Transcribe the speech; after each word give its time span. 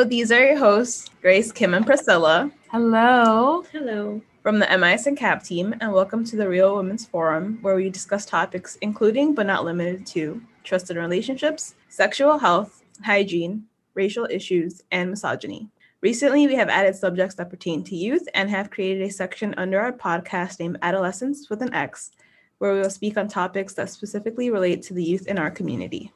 So 0.00 0.04
these 0.04 0.32
are 0.32 0.42
your 0.42 0.56
hosts, 0.56 1.10
Grace, 1.20 1.52
Kim, 1.52 1.74
and 1.74 1.84
Priscilla. 1.84 2.50
Hello. 2.70 3.66
Hello. 3.70 4.22
From 4.42 4.58
the 4.58 4.64
MISN 4.64 5.14
CAP 5.14 5.42
team, 5.44 5.74
and 5.78 5.92
welcome 5.92 6.24
to 6.24 6.36
the 6.36 6.48
Real 6.48 6.74
Women's 6.74 7.04
Forum, 7.04 7.58
where 7.60 7.76
we 7.76 7.90
discuss 7.90 8.24
topics 8.24 8.78
including 8.80 9.34
but 9.34 9.44
not 9.44 9.66
limited 9.66 10.06
to 10.06 10.40
trusted 10.64 10.96
relationships, 10.96 11.74
sexual 11.90 12.38
health, 12.38 12.82
hygiene, 13.04 13.64
racial 13.92 14.26
issues, 14.30 14.82
and 14.90 15.10
misogyny. 15.10 15.68
Recently, 16.00 16.46
we 16.46 16.54
have 16.54 16.70
added 16.70 16.96
subjects 16.96 17.34
that 17.34 17.50
pertain 17.50 17.84
to 17.84 17.94
youth 17.94 18.26
and 18.32 18.48
have 18.48 18.70
created 18.70 19.06
a 19.06 19.12
section 19.12 19.54
under 19.58 19.78
our 19.78 19.92
podcast 19.92 20.60
named 20.60 20.78
Adolescence 20.80 21.50
with 21.50 21.60
an 21.60 21.74
X, 21.74 22.10
where 22.56 22.72
we 22.72 22.80
will 22.80 22.88
speak 22.88 23.18
on 23.18 23.28
topics 23.28 23.74
that 23.74 23.90
specifically 23.90 24.48
relate 24.48 24.80
to 24.84 24.94
the 24.94 25.04
youth 25.04 25.26
in 25.26 25.38
our 25.38 25.50
community. 25.50 26.10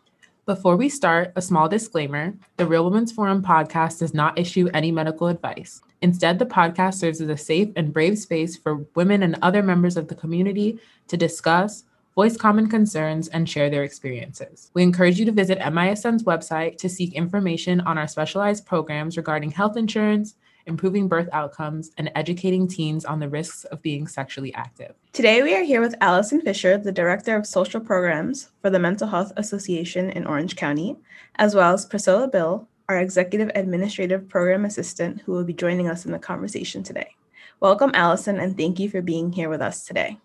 Before 0.47 0.77
we 0.77 0.91
start, 0.91 1.33
a 1.37 1.41
small 1.41 1.71
disclaimer 1.71 2.35
the 2.59 2.67
Real 2.67 2.85
Women's 2.85 3.13
Forum 3.13 3.43
podcast 3.43 4.01
does 4.01 4.13
not 4.13 4.39
issue 4.39 4.69
any 4.75 4.93
medical 4.93 5.29
advice. 5.29 5.81
Instead, 6.03 6.39
the 6.39 6.45
podcast 6.45 6.97
serves 6.97 7.23
as 7.23 7.31
a 7.31 7.37
safe 7.39 7.71
and 7.77 7.95
brave 7.95 8.19
space 8.19 8.55
for 8.55 8.85
women 8.95 9.23
and 9.23 9.39
other 9.41 9.63
members 9.63 9.97
of 9.97 10.09
the 10.09 10.15
community 10.15 10.79
to 11.09 11.17
discuss, 11.17 11.85
voice 12.15 12.37
common 12.37 12.69
concerns, 12.69 13.29
and 13.29 13.49
share 13.49 13.71
their 13.71 13.85
experiences. 13.85 14.71
We 14.75 14.83
encourage 14.83 15.19
you 15.19 15.25
to 15.25 15.33
visit 15.33 15.61
MISN's 15.61 16.25
website 16.25 16.77
to 16.77 16.91
seek 16.91 17.15
information 17.15 17.81
on 17.81 17.97
our 17.97 18.07
specialized 18.07 18.67
programs 18.67 19.17
regarding 19.17 19.51
health 19.51 19.79
insurance, 19.79 20.35
improving 20.67 21.09
birth 21.09 21.29
outcomes, 21.33 21.91
and 21.99 22.11
educating 22.15 22.67
teens 22.67 23.05
on 23.05 23.21
the 23.21 23.29
risks 23.29 23.65
of 23.65 23.83
being 23.83 24.07
sexually 24.07 24.55
active. 24.55 24.95
Today, 25.13 25.43
we 25.43 25.55
are 25.55 25.63
here 25.63 25.81
with 25.81 25.95
Allison 26.01 26.41
Fisher, 26.41 26.79
the 26.79 26.93
Director 26.93 27.37
of 27.37 27.47
Social 27.47 27.81
Programs 27.81 28.51
for 28.61 28.71
the 28.71 28.79
Mental 28.79 29.07
Health 29.07 29.33
Association 29.37 30.11
in 30.11 30.27
Orange 30.27 30.57
County, 30.57 30.97
as 31.37 31.55
well 31.55 31.75
as 31.75 31.87
Priscilla 31.87 32.29
Bill, 32.29 32.69
our 32.89 32.99
Executive 32.99 33.51
Administrative 33.55 34.29
Program 34.29 34.65
Assistant, 34.65 35.21
who 35.23 35.33
will 35.33 35.45
be 35.45 35.55
joining 35.55 35.89
us 35.89 36.05
in 36.05 36.13
the 36.13 36.19
conversation 36.19 36.83
today. 36.83 37.15
Welcome, 37.61 37.93
Allison, 37.95 38.41
and 38.41 38.57
thank 38.57 38.79
you 38.79 38.91
for 38.91 39.01
being 39.01 39.33
here 39.33 39.49
with 39.49 39.63
us 39.63 39.87
today. 39.87 40.19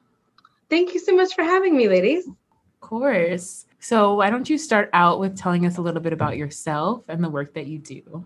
Thank 0.70 0.94
you 0.94 1.00
so 1.00 1.16
much 1.16 1.34
for 1.34 1.44
having 1.44 1.78
me, 1.78 1.88
ladies. 1.88 2.28
Of 2.28 2.80
course. 2.82 3.66
So, 3.82 4.16
why 4.16 4.30
don't 4.30 4.50
you 4.50 4.58
start 4.58 4.90
out 4.92 5.22
with 5.22 5.38
telling 5.38 5.66
us 5.66 5.78
a 5.78 5.82
little 5.82 6.02
bit 6.02 6.12
about 6.12 6.36
yourself 6.36 7.04
and 7.08 7.24
the 7.24 7.30
work 7.30 7.54
that 7.54 7.68
you 7.68 7.80
do? 7.80 8.26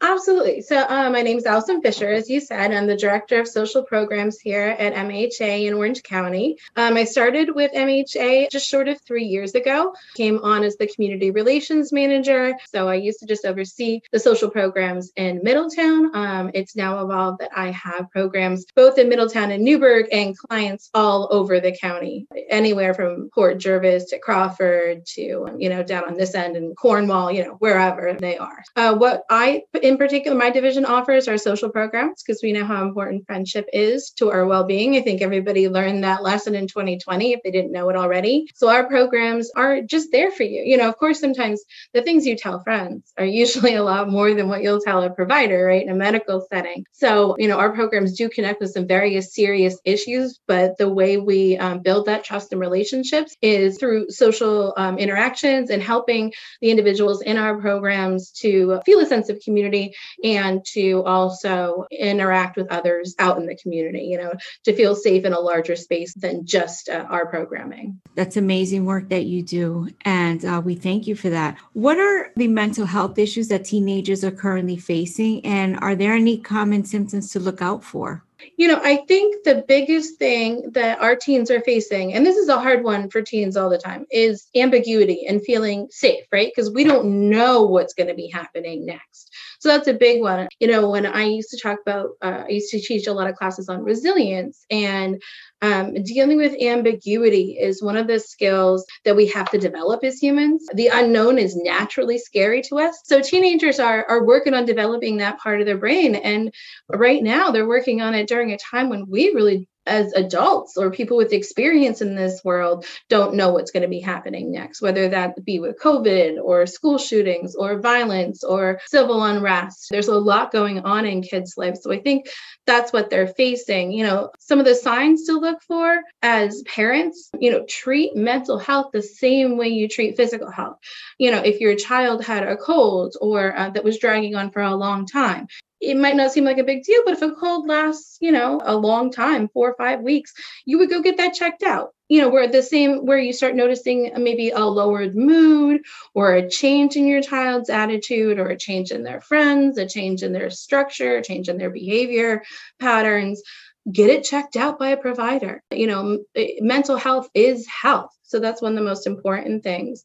Absolutely. 0.00 0.62
So, 0.62 0.76
uh, 0.88 1.10
my 1.10 1.22
name 1.22 1.38
is 1.38 1.44
Allison 1.44 1.82
Fisher. 1.82 2.08
As 2.08 2.30
you 2.30 2.40
said, 2.40 2.72
I'm 2.72 2.86
the 2.86 2.96
Director 2.96 3.40
of 3.40 3.48
Social 3.48 3.82
Programs 3.82 4.38
here 4.38 4.76
at 4.78 4.94
MHA 4.94 5.66
in 5.66 5.74
Orange 5.74 6.04
County. 6.04 6.56
Um, 6.76 6.96
I 6.96 7.02
started 7.02 7.52
with 7.52 7.72
MHA 7.72 8.50
just 8.50 8.68
short 8.68 8.86
of 8.86 9.00
three 9.00 9.24
years 9.24 9.56
ago, 9.56 9.92
came 10.14 10.38
on 10.38 10.62
as 10.62 10.76
the 10.76 10.86
Community 10.86 11.32
Relations 11.32 11.92
Manager. 11.92 12.54
So, 12.72 12.88
I 12.88 12.94
used 12.94 13.18
to 13.20 13.26
just 13.26 13.44
oversee 13.44 14.00
the 14.12 14.20
social 14.20 14.50
programs 14.50 15.10
in 15.16 15.40
Middletown. 15.42 16.14
Um, 16.14 16.50
it's 16.54 16.76
now 16.76 17.02
evolved 17.02 17.40
that 17.40 17.50
I 17.56 17.72
have 17.72 18.08
programs 18.10 18.66
both 18.76 18.98
in 18.98 19.08
Middletown 19.08 19.50
and 19.50 19.64
Newburgh 19.64 20.06
and 20.12 20.38
clients 20.38 20.90
all 20.94 21.26
over 21.32 21.58
the 21.58 21.76
county, 21.76 22.28
anywhere 22.48 22.94
from 22.94 23.30
Port 23.34 23.58
Jervis 23.58 24.10
to 24.10 24.20
Crawford 24.20 24.91
to, 24.96 25.56
you 25.58 25.68
know, 25.68 25.82
down 25.82 26.04
on 26.04 26.14
this 26.14 26.34
end 26.34 26.56
in 26.56 26.74
Cornwall, 26.74 27.30
you 27.30 27.44
know, 27.44 27.56
wherever 27.58 28.14
they 28.14 28.36
are. 28.36 28.62
Uh, 28.76 28.94
what 28.94 29.22
I, 29.30 29.62
in 29.82 29.92
in 29.92 29.98
particular, 29.98 30.36
my 30.36 30.48
division 30.48 30.86
offers 30.86 31.28
are 31.28 31.36
social 31.36 31.68
programs 31.68 32.22
because 32.22 32.42
we 32.42 32.52
know 32.52 32.64
how 32.64 32.82
important 32.82 33.26
friendship 33.26 33.68
is 33.72 34.10
to 34.12 34.30
our 34.30 34.46
well 34.46 34.64
being. 34.64 34.96
I 34.96 35.02
think 35.02 35.20
everybody 35.20 35.68
learned 35.68 36.02
that 36.04 36.22
lesson 36.22 36.54
in 36.54 36.66
2020 36.66 37.34
if 37.34 37.40
they 37.44 37.50
didn't 37.50 37.72
know 37.72 37.90
it 37.90 37.96
already. 37.96 38.46
So 38.54 38.70
our 38.70 38.86
programs 38.86 39.50
are 39.54 39.82
just 39.82 40.10
there 40.10 40.30
for 40.30 40.44
you. 40.44 40.62
You 40.62 40.78
know, 40.78 40.88
of 40.88 40.96
course, 40.96 41.20
sometimes 41.20 41.62
the 41.92 42.00
things 42.00 42.24
you 42.24 42.36
tell 42.36 42.60
friends 42.60 43.12
are 43.18 43.24
usually 43.42 43.74
a 43.74 43.84
lot 43.84 44.08
more 44.08 44.32
than 44.32 44.48
what 44.48 44.62
you'll 44.62 44.80
tell 44.80 45.02
a 45.02 45.10
provider, 45.10 45.66
right, 45.66 45.82
in 45.82 45.90
a 45.90 45.94
medical 45.94 46.46
setting. 46.50 46.86
So, 46.92 47.36
you 47.38 47.48
know, 47.48 47.58
our 47.58 47.72
programs 47.72 48.16
do 48.16 48.30
connect 48.30 48.60
with 48.60 48.72
some 48.72 48.86
various 48.86 49.34
serious 49.34 49.78
issues, 49.84 50.40
but 50.46 50.78
the 50.78 50.88
way 50.88 51.18
we 51.18 51.58
um, 51.58 51.80
build 51.80 52.06
that 52.06 52.24
trust 52.24 52.52
and 52.52 52.60
relationships 52.60 53.36
is 53.42 53.78
through 53.78 54.08
social 54.08 54.72
um, 54.82 54.98
interactions 54.98 55.70
and 55.70 55.82
helping 55.82 56.32
the 56.60 56.70
individuals 56.70 57.22
in 57.22 57.36
our 57.36 57.60
programs 57.60 58.30
to 58.30 58.80
feel 58.84 59.00
a 59.00 59.06
sense 59.06 59.28
of 59.28 59.40
community 59.40 59.94
and 60.24 60.64
to 60.64 61.02
also 61.04 61.86
interact 61.90 62.56
with 62.56 62.70
others 62.70 63.14
out 63.18 63.38
in 63.38 63.46
the 63.46 63.56
community, 63.56 64.04
you 64.04 64.18
know, 64.18 64.32
to 64.64 64.74
feel 64.74 64.94
safe 64.94 65.24
in 65.24 65.32
a 65.32 65.40
larger 65.40 65.76
space 65.76 66.14
than 66.14 66.44
just 66.44 66.88
uh, 66.88 67.06
our 67.08 67.26
programming. 67.26 68.00
That's 68.14 68.36
amazing 68.36 68.84
work 68.84 69.08
that 69.08 69.24
you 69.24 69.42
do. 69.42 69.88
And 70.04 70.44
uh, 70.44 70.60
we 70.64 70.74
thank 70.74 71.06
you 71.06 71.14
for 71.14 71.30
that. 71.30 71.58
What 71.72 71.98
are 71.98 72.30
the 72.36 72.48
mental 72.48 72.86
health 72.86 73.18
issues 73.18 73.48
that 73.48 73.64
teenagers 73.64 74.24
are 74.24 74.30
currently 74.30 74.76
facing? 74.76 75.44
And 75.46 75.78
are 75.80 75.94
there 75.94 76.14
any 76.14 76.38
common 76.38 76.84
symptoms 76.84 77.30
to 77.32 77.40
look 77.40 77.62
out 77.62 77.84
for? 77.84 78.24
You 78.56 78.68
know, 78.68 78.80
I 78.82 78.96
think 79.08 79.44
the 79.44 79.64
biggest 79.66 80.18
thing 80.18 80.70
that 80.72 81.00
our 81.00 81.16
teens 81.16 81.50
are 81.50 81.60
facing, 81.60 82.14
and 82.14 82.24
this 82.24 82.36
is 82.36 82.48
a 82.48 82.58
hard 82.58 82.84
one 82.84 83.10
for 83.10 83.22
teens 83.22 83.56
all 83.56 83.70
the 83.70 83.78
time, 83.78 84.06
is 84.10 84.48
ambiguity 84.54 85.26
and 85.26 85.42
feeling 85.42 85.88
safe, 85.90 86.24
right? 86.32 86.50
Because 86.54 86.70
we 86.70 86.84
don't 86.84 87.30
know 87.30 87.62
what's 87.62 87.94
going 87.94 88.08
to 88.08 88.14
be 88.14 88.28
happening 88.28 88.84
next. 88.86 89.30
So 89.62 89.68
that's 89.68 89.86
a 89.86 89.94
big 89.94 90.20
one. 90.20 90.48
You 90.58 90.66
know, 90.66 90.90
when 90.90 91.06
I 91.06 91.22
used 91.22 91.50
to 91.50 91.60
talk 91.62 91.78
about, 91.86 92.08
uh, 92.20 92.42
I 92.46 92.48
used 92.48 92.72
to 92.72 92.80
teach 92.80 93.06
a 93.06 93.12
lot 93.12 93.30
of 93.30 93.36
classes 93.36 93.68
on 93.68 93.84
resilience 93.84 94.66
and 94.72 95.22
um, 95.60 95.94
dealing 96.02 96.38
with 96.38 96.60
ambiguity 96.60 97.58
is 97.60 97.80
one 97.80 97.96
of 97.96 98.08
the 98.08 98.18
skills 98.18 98.84
that 99.04 99.14
we 99.14 99.28
have 99.28 99.48
to 99.52 99.58
develop 99.58 100.02
as 100.02 100.18
humans. 100.18 100.66
The 100.74 100.88
unknown 100.88 101.38
is 101.38 101.54
naturally 101.54 102.18
scary 102.18 102.60
to 102.62 102.80
us. 102.80 103.02
So 103.04 103.20
teenagers 103.20 103.78
are, 103.78 104.04
are 104.08 104.26
working 104.26 104.52
on 104.52 104.64
developing 104.64 105.18
that 105.18 105.38
part 105.38 105.60
of 105.60 105.66
their 105.66 105.78
brain. 105.78 106.16
And 106.16 106.52
right 106.88 107.22
now 107.22 107.52
they're 107.52 107.68
working 107.68 108.02
on 108.02 108.16
it 108.16 108.26
during 108.26 108.50
a 108.50 108.58
time 108.58 108.88
when 108.88 109.06
we 109.08 109.30
really 109.32 109.68
as 109.86 110.12
adults 110.12 110.76
or 110.76 110.90
people 110.90 111.16
with 111.16 111.32
experience 111.32 112.00
in 112.00 112.14
this 112.14 112.42
world 112.44 112.86
don't 113.08 113.34
know 113.34 113.52
what's 113.52 113.70
going 113.70 113.82
to 113.82 113.88
be 113.88 114.00
happening 114.00 114.52
next, 114.52 114.80
whether 114.80 115.08
that 115.08 115.44
be 115.44 115.58
with 115.58 115.80
COVID 115.80 116.38
or 116.42 116.66
school 116.66 116.98
shootings 116.98 117.54
or 117.54 117.80
violence 117.80 118.44
or 118.44 118.80
civil 118.86 119.24
unrest. 119.24 119.88
There's 119.90 120.08
a 120.08 120.18
lot 120.18 120.52
going 120.52 120.80
on 120.80 121.06
in 121.06 121.22
kids' 121.22 121.54
lives. 121.56 121.82
So 121.82 121.92
I 121.92 122.00
think 122.00 122.26
that's 122.66 122.92
what 122.92 123.10
they're 123.10 123.26
facing. 123.26 123.92
You 123.92 124.04
know, 124.04 124.30
some 124.38 124.58
of 124.58 124.64
the 124.64 124.74
signs 124.74 125.26
to 125.26 125.32
look 125.32 125.62
for 125.62 126.00
as 126.22 126.62
parents, 126.62 127.30
you 127.38 127.50
know, 127.50 127.64
treat 127.68 128.14
mental 128.14 128.58
health 128.58 128.90
the 128.92 129.02
same 129.02 129.56
way 129.56 129.68
you 129.68 129.88
treat 129.88 130.16
physical 130.16 130.50
health. 130.50 130.78
You 131.18 131.30
know, 131.30 131.38
if 131.38 131.60
your 131.60 131.74
child 131.74 132.24
had 132.24 132.44
a 132.44 132.56
cold 132.56 133.16
or 133.20 133.56
uh, 133.56 133.70
that 133.70 133.84
was 133.84 133.98
dragging 133.98 134.36
on 134.36 134.50
for 134.50 134.62
a 134.62 134.74
long 134.74 135.06
time, 135.06 135.48
it 135.82 135.96
might 135.96 136.14
not 136.14 136.30
seem 136.30 136.44
like 136.44 136.58
a 136.58 136.64
big 136.64 136.84
deal, 136.84 137.02
but 137.04 137.14
if 137.14 137.22
a 137.22 137.32
cold 137.32 137.66
lasts, 137.66 138.16
you 138.20 138.30
know, 138.30 138.60
a 138.64 138.76
long 138.76 139.10
time, 139.10 139.48
four 139.48 139.70
or 139.70 139.74
five 139.76 140.00
weeks, 140.00 140.32
you 140.64 140.78
would 140.78 140.88
go 140.88 141.02
get 141.02 141.16
that 141.16 141.34
checked 141.34 141.64
out. 141.64 141.90
You 142.08 142.20
know, 142.20 142.28
where 142.28 142.46
the 142.46 142.62
same, 142.62 143.04
where 143.06 143.18
you 143.18 143.32
start 143.32 143.56
noticing 143.56 144.12
maybe 144.16 144.50
a 144.50 144.60
lowered 144.60 145.16
mood 145.16 145.80
or 146.14 146.34
a 146.34 146.48
change 146.48 146.94
in 146.96 147.08
your 147.08 147.22
child's 147.22 147.70
attitude 147.70 148.38
or 148.38 148.48
a 148.48 148.56
change 148.56 148.92
in 148.92 149.02
their 149.02 149.20
friends, 149.20 149.78
a 149.78 149.86
change 149.86 150.22
in 150.22 150.32
their 150.32 150.50
structure, 150.50 151.16
a 151.16 151.22
change 151.22 151.48
in 151.48 151.56
their 151.56 151.70
behavior 151.70 152.42
patterns, 152.78 153.42
get 153.90 154.10
it 154.10 154.24
checked 154.24 154.56
out 154.56 154.78
by 154.78 154.90
a 154.90 154.96
provider. 154.96 155.62
You 155.72 155.86
know, 155.86 156.18
mental 156.60 156.96
health 156.96 157.28
is 157.34 157.66
health. 157.66 158.10
So 158.22 158.38
that's 158.38 158.62
one 158.62 158.72
of 158.72 158.78
the 158.78 158.84
most 158.84 159.06
important 159.06 159.64
things 159.64 160.04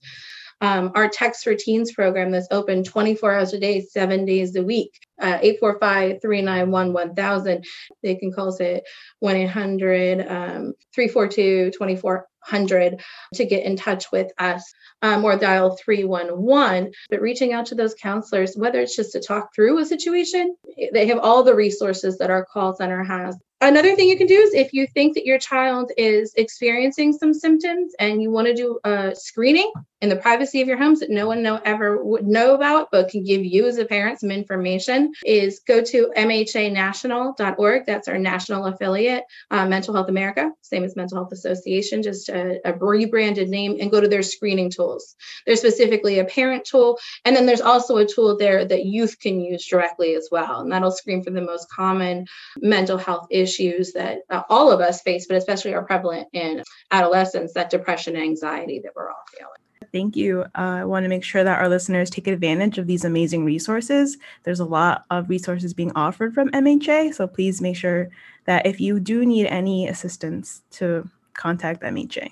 um, 0.62 0.92
our 0.96 1.08
Text 1.08 1.44
for 1.44 1.56
Teens 1.56 1.92
program 1.92 2.32
that's 2.32 2.48
open 2.52 2.84
24 2.84 3.34
hours 3.34 3.54
a 3.54 3.60
day, 3.60 3.82
seven 3.82 4.26
days 4.26 4.56
a 4.56 4.64
week, 4.64 4.92
uh, 5.22 5.40
845 5.42 6.22
391 6.22 6.94
1000. 6.94 7.66
They 8.04 8.16
can 8.16 8.32
call 8.32 8.50
us 8.50 8.62
at 8.62 8.84
1 9.20 9.36
800 9.36 10.20
um, 10.22 10.74
342 10.94 11.72
2400 11.72 13.02
to 13.36 13.46
get 13.46 13.64
in 13.64 13.76
touch 13.76 14.12
with 14.12 14.32
us 14.38 14.74
um, 15.02 15.24
or 15.24 15.38
dial 15.38 15.78
311. 15.84 16.92
But 17.10 17.22
reaching 17.22 17.54
out 17.54 17.68
to 17.68 17.76
those 17.76 17.96
counselors, 17.96 18.56
whether 18.56 18.80
it's 18.80 18.96
just 18.96 19.14
to 19.14 19.20
talk 19.20 19.54
through 19.54 19.80
a 19.80 19.86
situation, 19.86 20.56
they 20.94 21.08
have 21.08 21.20
all 21.20 21.44
the 21.44 21.56
resources 21.56 22.18
that 22.20 22.30
our 22.30 22.46
call 22.46 22.76
center 22.76 23.04
has 23.04 23.38
Another 23.60 23.96
thing 23.96 24.08
you 24.08 24.18
can 24.18 24.28
do 24.28 24.40
is 24.40 24.54
if 24.54 24.72
you 24.72 24.86
think 24.86 25.16
that 25.16 25.26
your 25.26 25.40
child 25.40 25.92
is 25.98 26.32
experiencing 26.38 27.12
some 27.12 27.34
symptoms 27.34 27.94
and 27.98 28.22
you 28.22 28.30
want 28.30 28.46
to 28.46 28.54
do 28.54 28.80
a 28.84 29.16
screening 29.16 29.72
in 30.00 30.10
the 30.10 30.16
privacy 30.16 30.62
of 30.62 30.68
your 30.68 30.78
homes 30.78 31.00
that 31.00 31.10
no 31.10 31.26
one 31.26 31.42
know, 31.42 31.60
ever 31.66 32.04
would 32.04 32.28
know 32.28 32.54
about, 32.54 32.90
but 32.92 33.10
can 33.10 33.24
give 33.24 33.44
you 33.44 33.66
as 33.66 33.80
a 33.80 33.86
parent 33.86 34.20
some 34.20 34.30
information, 34.30 35.07
is 35.26 35.60
go 35.68 35.82
to 35.82 36.12
mhanational.org. 36.16 37.86
That's 37.86 38.08
our 38.08 38.18
national 38.18 38.66
affiliate, 38.66 39.24
uh, 39.52 39.66
Mental 39.66 39.94
Health 39.94 40.10
America, 40.10 40.52
same 40.62 40.84
as 40.84 40.96
Mental 40.96 41.18
Health 41.18 41.32
Association, 41.32 42.04
just 42.04 42.30
a, 42.30 42.60
a 42.66 42.74
rebranded 42.74 43.50
name, 43.50 43.78
and 43.80 43.92
go 43.92 44.02
to 44.02 44.08
their 44.08 44.24
screening 44.24 44.70
tools. 44.70 45.16
There's 45.46 45.60
specifically 45.60 46.20
a 46.20 46.26
parent 46.26 46.66
tool, 46.66 47.00
and 47.26 47.36
then 47.36 47.46
there's 47.46 47.62
also 47.62 47.98
a 47.98 48.06
tool 48.06 48.38
there 48.38 48.66
that 48.66 48.86
youth 48.86 49.20
can 49.20 49.40
use 49.40 49.66
directly 49.66 50.16
as 50.16 50.30
well, 50.32 50.62
and 50.62 50.72
that'll 50.72 50.92
screen 50.92 51.24
for 51.24 51.32
the 51.32 51.42
most 51.42 51.70
common 51.70 52.26
mental 52.58 52.98
health 52.98 53.28
issues 53.30 53.94
that 53.94 54.20
uh, 54.30 54.44
all 54.50 54.72
of 54.72 54.82
us 54.82 55.02
face, 55.02 55.28
but 55.28 55.38
especially 55.38 55.74
are 55.74 55.84
prevalent 55.84 56.28
in 56.34 56.64
adolescence, 56.92 57.54
that 57.54 57.70
depression 57.70 58.16
and 58.16 58.24
anxiety 58.24 58.80
that 58.84 58.94
we're 58.96 59.10
all 59.10 59.24
feeling. 59.38 59.67
Thank 59.92 60.16
you. 60.16 60.42
Uh, 60.56 60.80
I 60.82 60.86
want 60.86 61.04
to 61.04 61.10
make 61.10 61.24
sure 61.24 61.44
that 61.44 61.60
our 61.60 61.70
listeners 61.70 62.10
take 62.10 62.28
advantage 62.28 62.78
of 62.78 62.88
these 62.88 63.06
amazing 63.06 63.46
resources. 63.46 64.18
There's 64.44 64.60
a 64.60 64.66
lot 64.66 65.06
of 65.10 65.30
resources 65.30 65.74
being 65.74 65.92
offered 65.96 66.34
from 66.34 66.50
MHA, 66.52 67.14
so 67.14 67.28
please 67.28 67.62
make 67.62 67.76
sure 67.76 68.10
that 68.46 68.66
if 68.66 68.80
you 68.80 69.00
do 69.00 69.26
need 69.26 69.48
any 69.48 69.88
assistance 69.88 70.62
to 70.72 71.10
contact 71.34 71.82
MHA. 71.82 72.32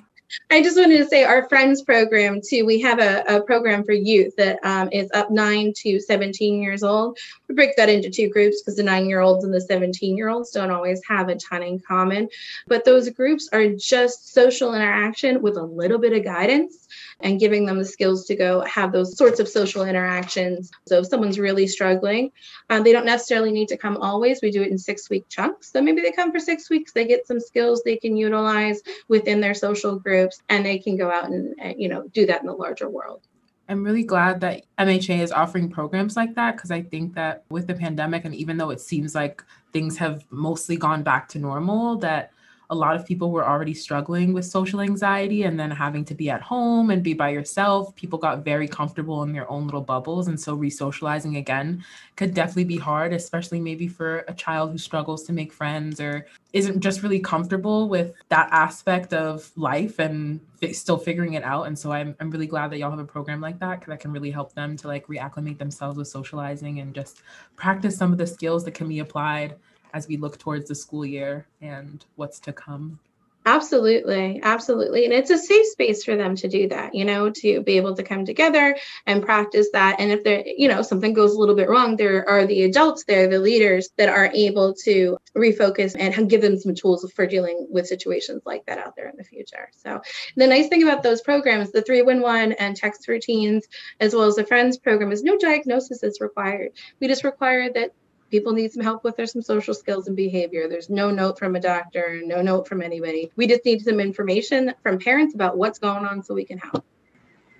I 0.51 0.61
just 0.61 0.77
wanted 0.77 0.97
to 0.97 1.07
say 1.07 1.23
our 1.23 1.47
friends 1.47 1.81
program 1.81 2.41
too. 2.41 2.65
We 2.65 2.81
have 2.81 2.99
a, 2.99 3.23
a 3.27 3.41
program 3.41 3.83
for 3.83 3.93
youth 3.93 4.35
that 4.37 4.59
um, 4.63 4.89
is 4.91 5.09
up 5.13 5.31
nine 5.31 5.73
to 5.77 5.99
17 5.99 6.61
years 6.61 6.83
old. 6.83 7.17
We 7.47 7.55
break 7.55 7.75
that 7.77 7.89
into 7.89 8.09
two 8.09 8.29
groups 8.29 8.61
because 8.61 8.75
the 8.75 8.83
nine 8.83 9.07
year 9.07 9.21
olds 9.21 9.43
and 9.43 9.53
the 9.53 9.61
17 9.61 10.17
year 10.17 10.29
olds 10.29 10.51
don't 10.51 10.71
always 10.71 11.01
have 11.07 11.29
a 11.29 11.35
ton 11.35 11.63
in 11.63 11.79
common. 11.79 12.27
But 12.67 12.85
those 12.85 13.09
groups 13.09 13.49
are 13.53 13.69
just 13.69 14.33
social 14.33 14.73
interaction 14.73 15.41
with 15.41 15.57
a 15.57 15.63
little 15.63 15.99
bit 15.99 16.13
of 16.13 16.23
guidance 16.23 16.87
and 17.21 17.39
giving 17.39 17.65
them 17.65 17.77
the 17.77 17.85
skills 17.85 18.25
to 18.25 18.35
go 18.35 18.62
have 18.62 18.91
those 18.91 19.17
sorts 19.17 19.39
of 19.39 19.47
social 19.47 19.83
interactions. 19.83 20.71
So 20.88 21.00
if 21.00 21.07
someone's 21.07 21.39
really 21.39 21.67
struggling, 21.67 22.31
um, 22.69 22.83
they 22.83 22.91
don't 22.91 23.06
necessarily 23.06 23.51
need 23.51 23.67
to 23.69 23.77
come 23.77 23.97
always. 23.97 24.39
We 24.41 24.51
do 24.51 24.62
it 24.62 24.71
in 24.71 24.77
six 24.77 25.09
week 25.09 25.27
chunks. 25.29 25.71
So 25.71 25.81
maybe 25.81 26.01
they 26.01 26.12
come 26.12 26.31
for 26.31 26.39
six 26.39 26.69
weeks, 26.69 26.91
they 26.91 27.06
get 27.06 27.27
some 27.27 27.39
skills 27.39 27.81
they 27.83 27.97
can 27.97 28.17
utilize 28.17 28.81
within 29.07 29.41
their 29.41 29.53
social 29.53 29.97
groups, 29.97 30.41
and 30.50 30.65
they 30.65 30.79
can 30.79 30.97
go 30.97 31.09
out 31.09 31.29
and, 31.29 31.56
you 31.77 31.89
know 31.89 32.03
do 32.13 32.25
that 32.25 32.41
in 32.41 32.47
the 32.47 32.53
larger 32.53 32.89
world. 32.89 33.21
I'm 33.67 33.83
really 33.83 34.03
glad 34.03 34.41
that 34.41 34.63
MHA 34.77 35.21
is 35.21 35.31
offering 35.31 35.69
programs 35.69 36.15
like 36.15 36.35
that 36.35 36.56
because 36.56 36.69
I 36.69 36.83
think 36.83 37.15
that 37.15 37.44
with 37.50 37.65
the 37.67 37.73
pandemic, 37.73 38.25
and 38.25 38.35
even 38.35 38.57
though 38.57 38.69
it 38.69 38.79
seems 38.79 39.15
like 39.15 39.44
things 39.73 39.97
have 39.97 40.23
mostly 40.29 40.77
gone 40.77 41.01
back 41.01 41.27
to 41.29 41.39
normal, 41.39 41.97
that 41.97 42.31
a 42.69 42.75
lot 42.75 42.95
of 42.95 43.06
people 43.06 43.31
were 43.31 43.47
already 43.47 43.73
struggling 43.73 44.33
with 44.33 44.45
social 44.45 44.81
anxiety 44.81 45.44
and 45.44 45.59
then 45.59 45.71
having 45.71 46.03
to 46.06 46.15
be 46.15 46.29
at 46.29 46.41
home 46.41 46.89
and 46.89 47.03
be 47.03 47.13
by 47.13 47.29
yourself. 47.29 47.95
People 47.95 48.17
got 48.17 48.44
very 48.44 48.67
comfortable 48.67 49.23
in 49.23 49.31
their 49.31 49.50
own 49.50 49.65
little 49.65 49.81
bubbles. 49.81 50.27
And 50.27 50.39
so 50.39 50.57
resocializing 50.57 51.38
again 51.38 51.83
could 52.15 52.33
definitely 52.33 52.65
be 52.65 52.77
hard, 52.77 53.13
especially 53.13 53.59
maybe 53.59 53.88
for 53.88 54.25
a 54.27 54.33
child 54.33 54.71
who 54.71 54.77
struggles 54.77 55.23
to 55.23 55.33
make 55.33 55.53
friends 55.53 56.00
or 56.00 56.25
isn't 56.53 56.79
just 56.79 57.03
really 57.03 57.19
comfortable 57.19 57.89
with 57.89 58.13
that 58.29 58.50
aspect 58.51 59.13
of 59.13 59.51
life 59.56 60.00
and 60.00 60.39
still 60.71 60.97
figuring 60.97 61.33
it 61.33 61.44
out. 61.44 61.63
And 61.63 61.77
so 61.77 61.91
I'm, 61.91 62.15
I'm 62.19 62.31
really 62.31 62.47
glad 62.47 62.71
that 62.71 62.77
y'all 62.77 62.89
have 62.89 63.00
a 63.00 63.06
program 63.06 63.41
like 63.41 63.59
that 63.59 63.79
because 63.79 63.91
that 63.91 64.00
can 64.00 64.12
really 64.12 64.31
help 64.31 64.53
them 64.53 64.77
to 64.77 64.88
like 64.88 65.06
reacclimate 65.07 65.57
themselves 65.57 65.97
with 65.97 66.07
socializing 66.07 66.79
and 66.79 66.95
just 66.95 67.21
practice 67.56 67.97
some 67.97 68.12
of 68.12 68.17
the 68.17 68.25
skills 68.25 68.63
that 68.65 68.73
can 68.73 68.88
be 68.88 69.00
applied 69.00 69.56
as 69.95 70.07
we 70.09 70.18
look 70.18 70.38
towards 70.38 70.68
the 70.68 70.75
school 70.75 71.06
year 71.06 71.47
and 71.62 72.06
what's 72.18 72.39
to 72.42 72.53
come. 72.53 73.00
Absolutely, 73.47 74.42
absolutely. 74.42 75.06
And 75.06 75.13
it's 75.13 75.30
a 75.30 75.38
safe 75.38 75.68
space 75.68 76.03
for 76.03 76.15
them 76.15 76.36
to 76.38 76.47
do 76.47 76.68
that, 76.69 76.95
you 76.95 77.06
know, 77.06 77.30
to 77.30 77.62
be 77.62 77.77
able 77.77 77.95
to 77.95 78.01
come 78.01 78.25
together 78.25 78.75
and 79.06 79.24
practice 79.24 79.68
that. 79.71 80.00
And 80.00 80.12
if 80.12 80.24
there, 80.24 80.44
you 80.45 80.68
know, 80.68 80.81
something 80.81 81.13
goes 81.13 81.36
a 81.36 81.39
little 81.39 81.53
bit 81.53 81.69
wrong, 81.69 81.95
there 81.95 82.27
are 82.27 82.47
the 82.47 82.63
adults 82.63 83.03
there, 83.03 83.27
the 83.27 83.38
leaders 83.38 83.89
that 83.97 84.09
are 84.09 84.31
able 84.33 84.74
to 84.86 85.18
refocus 85.38 85.95
and 85.98 86.27
give 86.27 86.41
them 86.41 86.57
some 86.57 86.74
tools 86.74 87.09
for 87.13 87.27
dealing 87.27 87.68
with 87.69 87.86
situations 87.86 88.41
like 88.48 88.65
that 88.65 88.80
out 88.80 88.95
there 88.95 89.09
in 89.09 89.15
the 89.15 89.24
future. 89.24 89.69
So 89.77 90.01
the 90.36 90.48
nice 90.48 90.68
thing 90.68 90.81
about 90.81 91.03
those 91.03 91.21
programs, 91.21 91.71
the 91.71 91.83
311 91.83 92.53
and 92.53 92.75
Text 92.75 93.06
for 93.06 93.19
Teens, 93.19 93.68
as 94.00 94.15
well 94.15 94.24
as 94.24 94.36
the 94.36 94.45
friends 94.45 94.80
program, 94.80 95.12
is 95.12 95.21
no 95.21 95.38
diagnosis 95.38 96.01
is 96.01 96.19
required. 96.19 96.71
We 97.00 97.07
just 97.07 97.24
require 97.24 97.71
that 97.74 97.91
people 98.35 98.51
need 98.51 98.69
some 98.73 98.83
help 98.83 99.01
with 99.05 99.15
there's 99.15 99.31
some 99.31 99.41
social 99.41 99.73
skills 99.73 100.07
and 100.07 100.15
behavior. 100.17 100.67
There's 100.67 100.89
no 100.89 101.09
note 101.09 101.39
from 101.39 101.55
a 101.55 101.59
doctor 101.61 102.21
no 102.25 102.41
note 102.41 102.67
from 102.67 102.81
anybody. 102.81 103.31
We 103.37 103.47
just 103.47 103.63
need 103.63 103.81
some 103.81 104.01
information 104.01 104.73
from 104.83 104.99
parents 104.99 105.33
about 105.33 105.57
what's 105.57 105.79
going 105.79 106.03
on 106.03 106.21
so 106.21 106.33
we 106.33 106.43
can 106.43 106.57
help. 106.57 106.83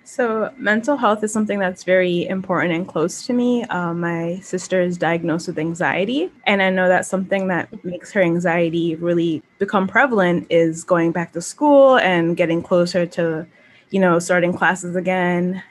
So 0.04 0.52
mental 0.58 0.98
health 0.98 1.24
is 1.24 1.32
something 1.32 1.58
that's 1.58 1.82
very 1.82 2.26
important 2.26 2.74
and 2.74 2.86
close 2.86 3.26
to 3.26 3.32
me. 3.32 3.64
Um, 3.64 4.00
my 4.00 4.38
sister 4.40 4.82
is 4.82 4.98
diagnosed 4.98 5.46
with 5.48 5.58
anxiety 5.58 6.30
and 6.46 6.60
i 6.60 6.68
know 6.68 6.88
that 6.88 7.06
something 7.06 7.48
that 7.48 7.66
makes 7.82 8.12
her 8.12 8.20
anxiety 8.20 8.96
really 8.96 9.42
become 9.58 9.88
prevalent 9.88 10.46
is 10.50 10.84
going 10.84 11.10
back 11.10 11.32
to 11.32 11.40
school 11.40 11.96
and 11.96 12.36
getting 12.36 12.62
closer 12.62 13.06
to 13.06 13.46
you 13.88 13.98
know 13.98 14.18
starting 14.18 14.52
classes 14.52 14.94
again. 14.94 15.62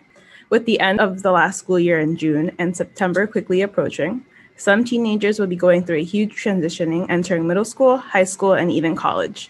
With 0.49 0.65
the 0.65 0.79
end 0.79 0.99
of 0.99 1.21
the 1.21 1.31
last 1.31 1.59
school 1.59 1.79
year 1.79 1.99
in 1.99 2.17
june 2.17 2.51
and 2.57 2.75
september 2.75 3.27
quickly 3.27 3.61
approaching 3.61 4.25
some 4.57 4.85
teenagers 4.85 5.39
will 5.39 5.47
be 5.47 5.55
going 5.55 5.83
through 5.83 5.97
a 5.97 6.03
huge 6.03 6.41
transitioning, 6.41 7.05
entering 7.09 7.45
middle 7.45 7.65
school, 7.65 7.97
high 7.97 8.23
school, 8.23 8.53
and 8.53 8.71
even 8.71 8.95
college. 8.95 9.49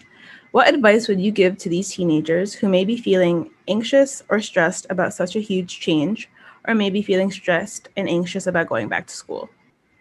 What 0.50 0.72
advice 0.72 1.06
would 1.06 1.20
you 1.20 1.30
give 1.30 1.58
to 1.58 1.68
these 1.68 1.90
teenagers 1.90 2.54
who 2.54 2.68
may 2.68 2.84
be 2.84 2.96
feeling 2.96 3.50
anxious 3.68 4.22
or 4.28 4.40
stressed 4.40 4.86
about 4.90 5.14
such 5.14 5.36
a 5.36 5.40
huge 5.40 5.80
change, 5.80 6.28
or 6.66 6.74
maybe 6.74 7.02
feeling 7.02 7.30
stressed 7.30 7.88
and 7.96 8.08
anxious 8.08 8.46
about 8.46 8.68
going 8.68 8.88
back 8.88 9.06
to 9.06 9.14
school? 9.14 9.48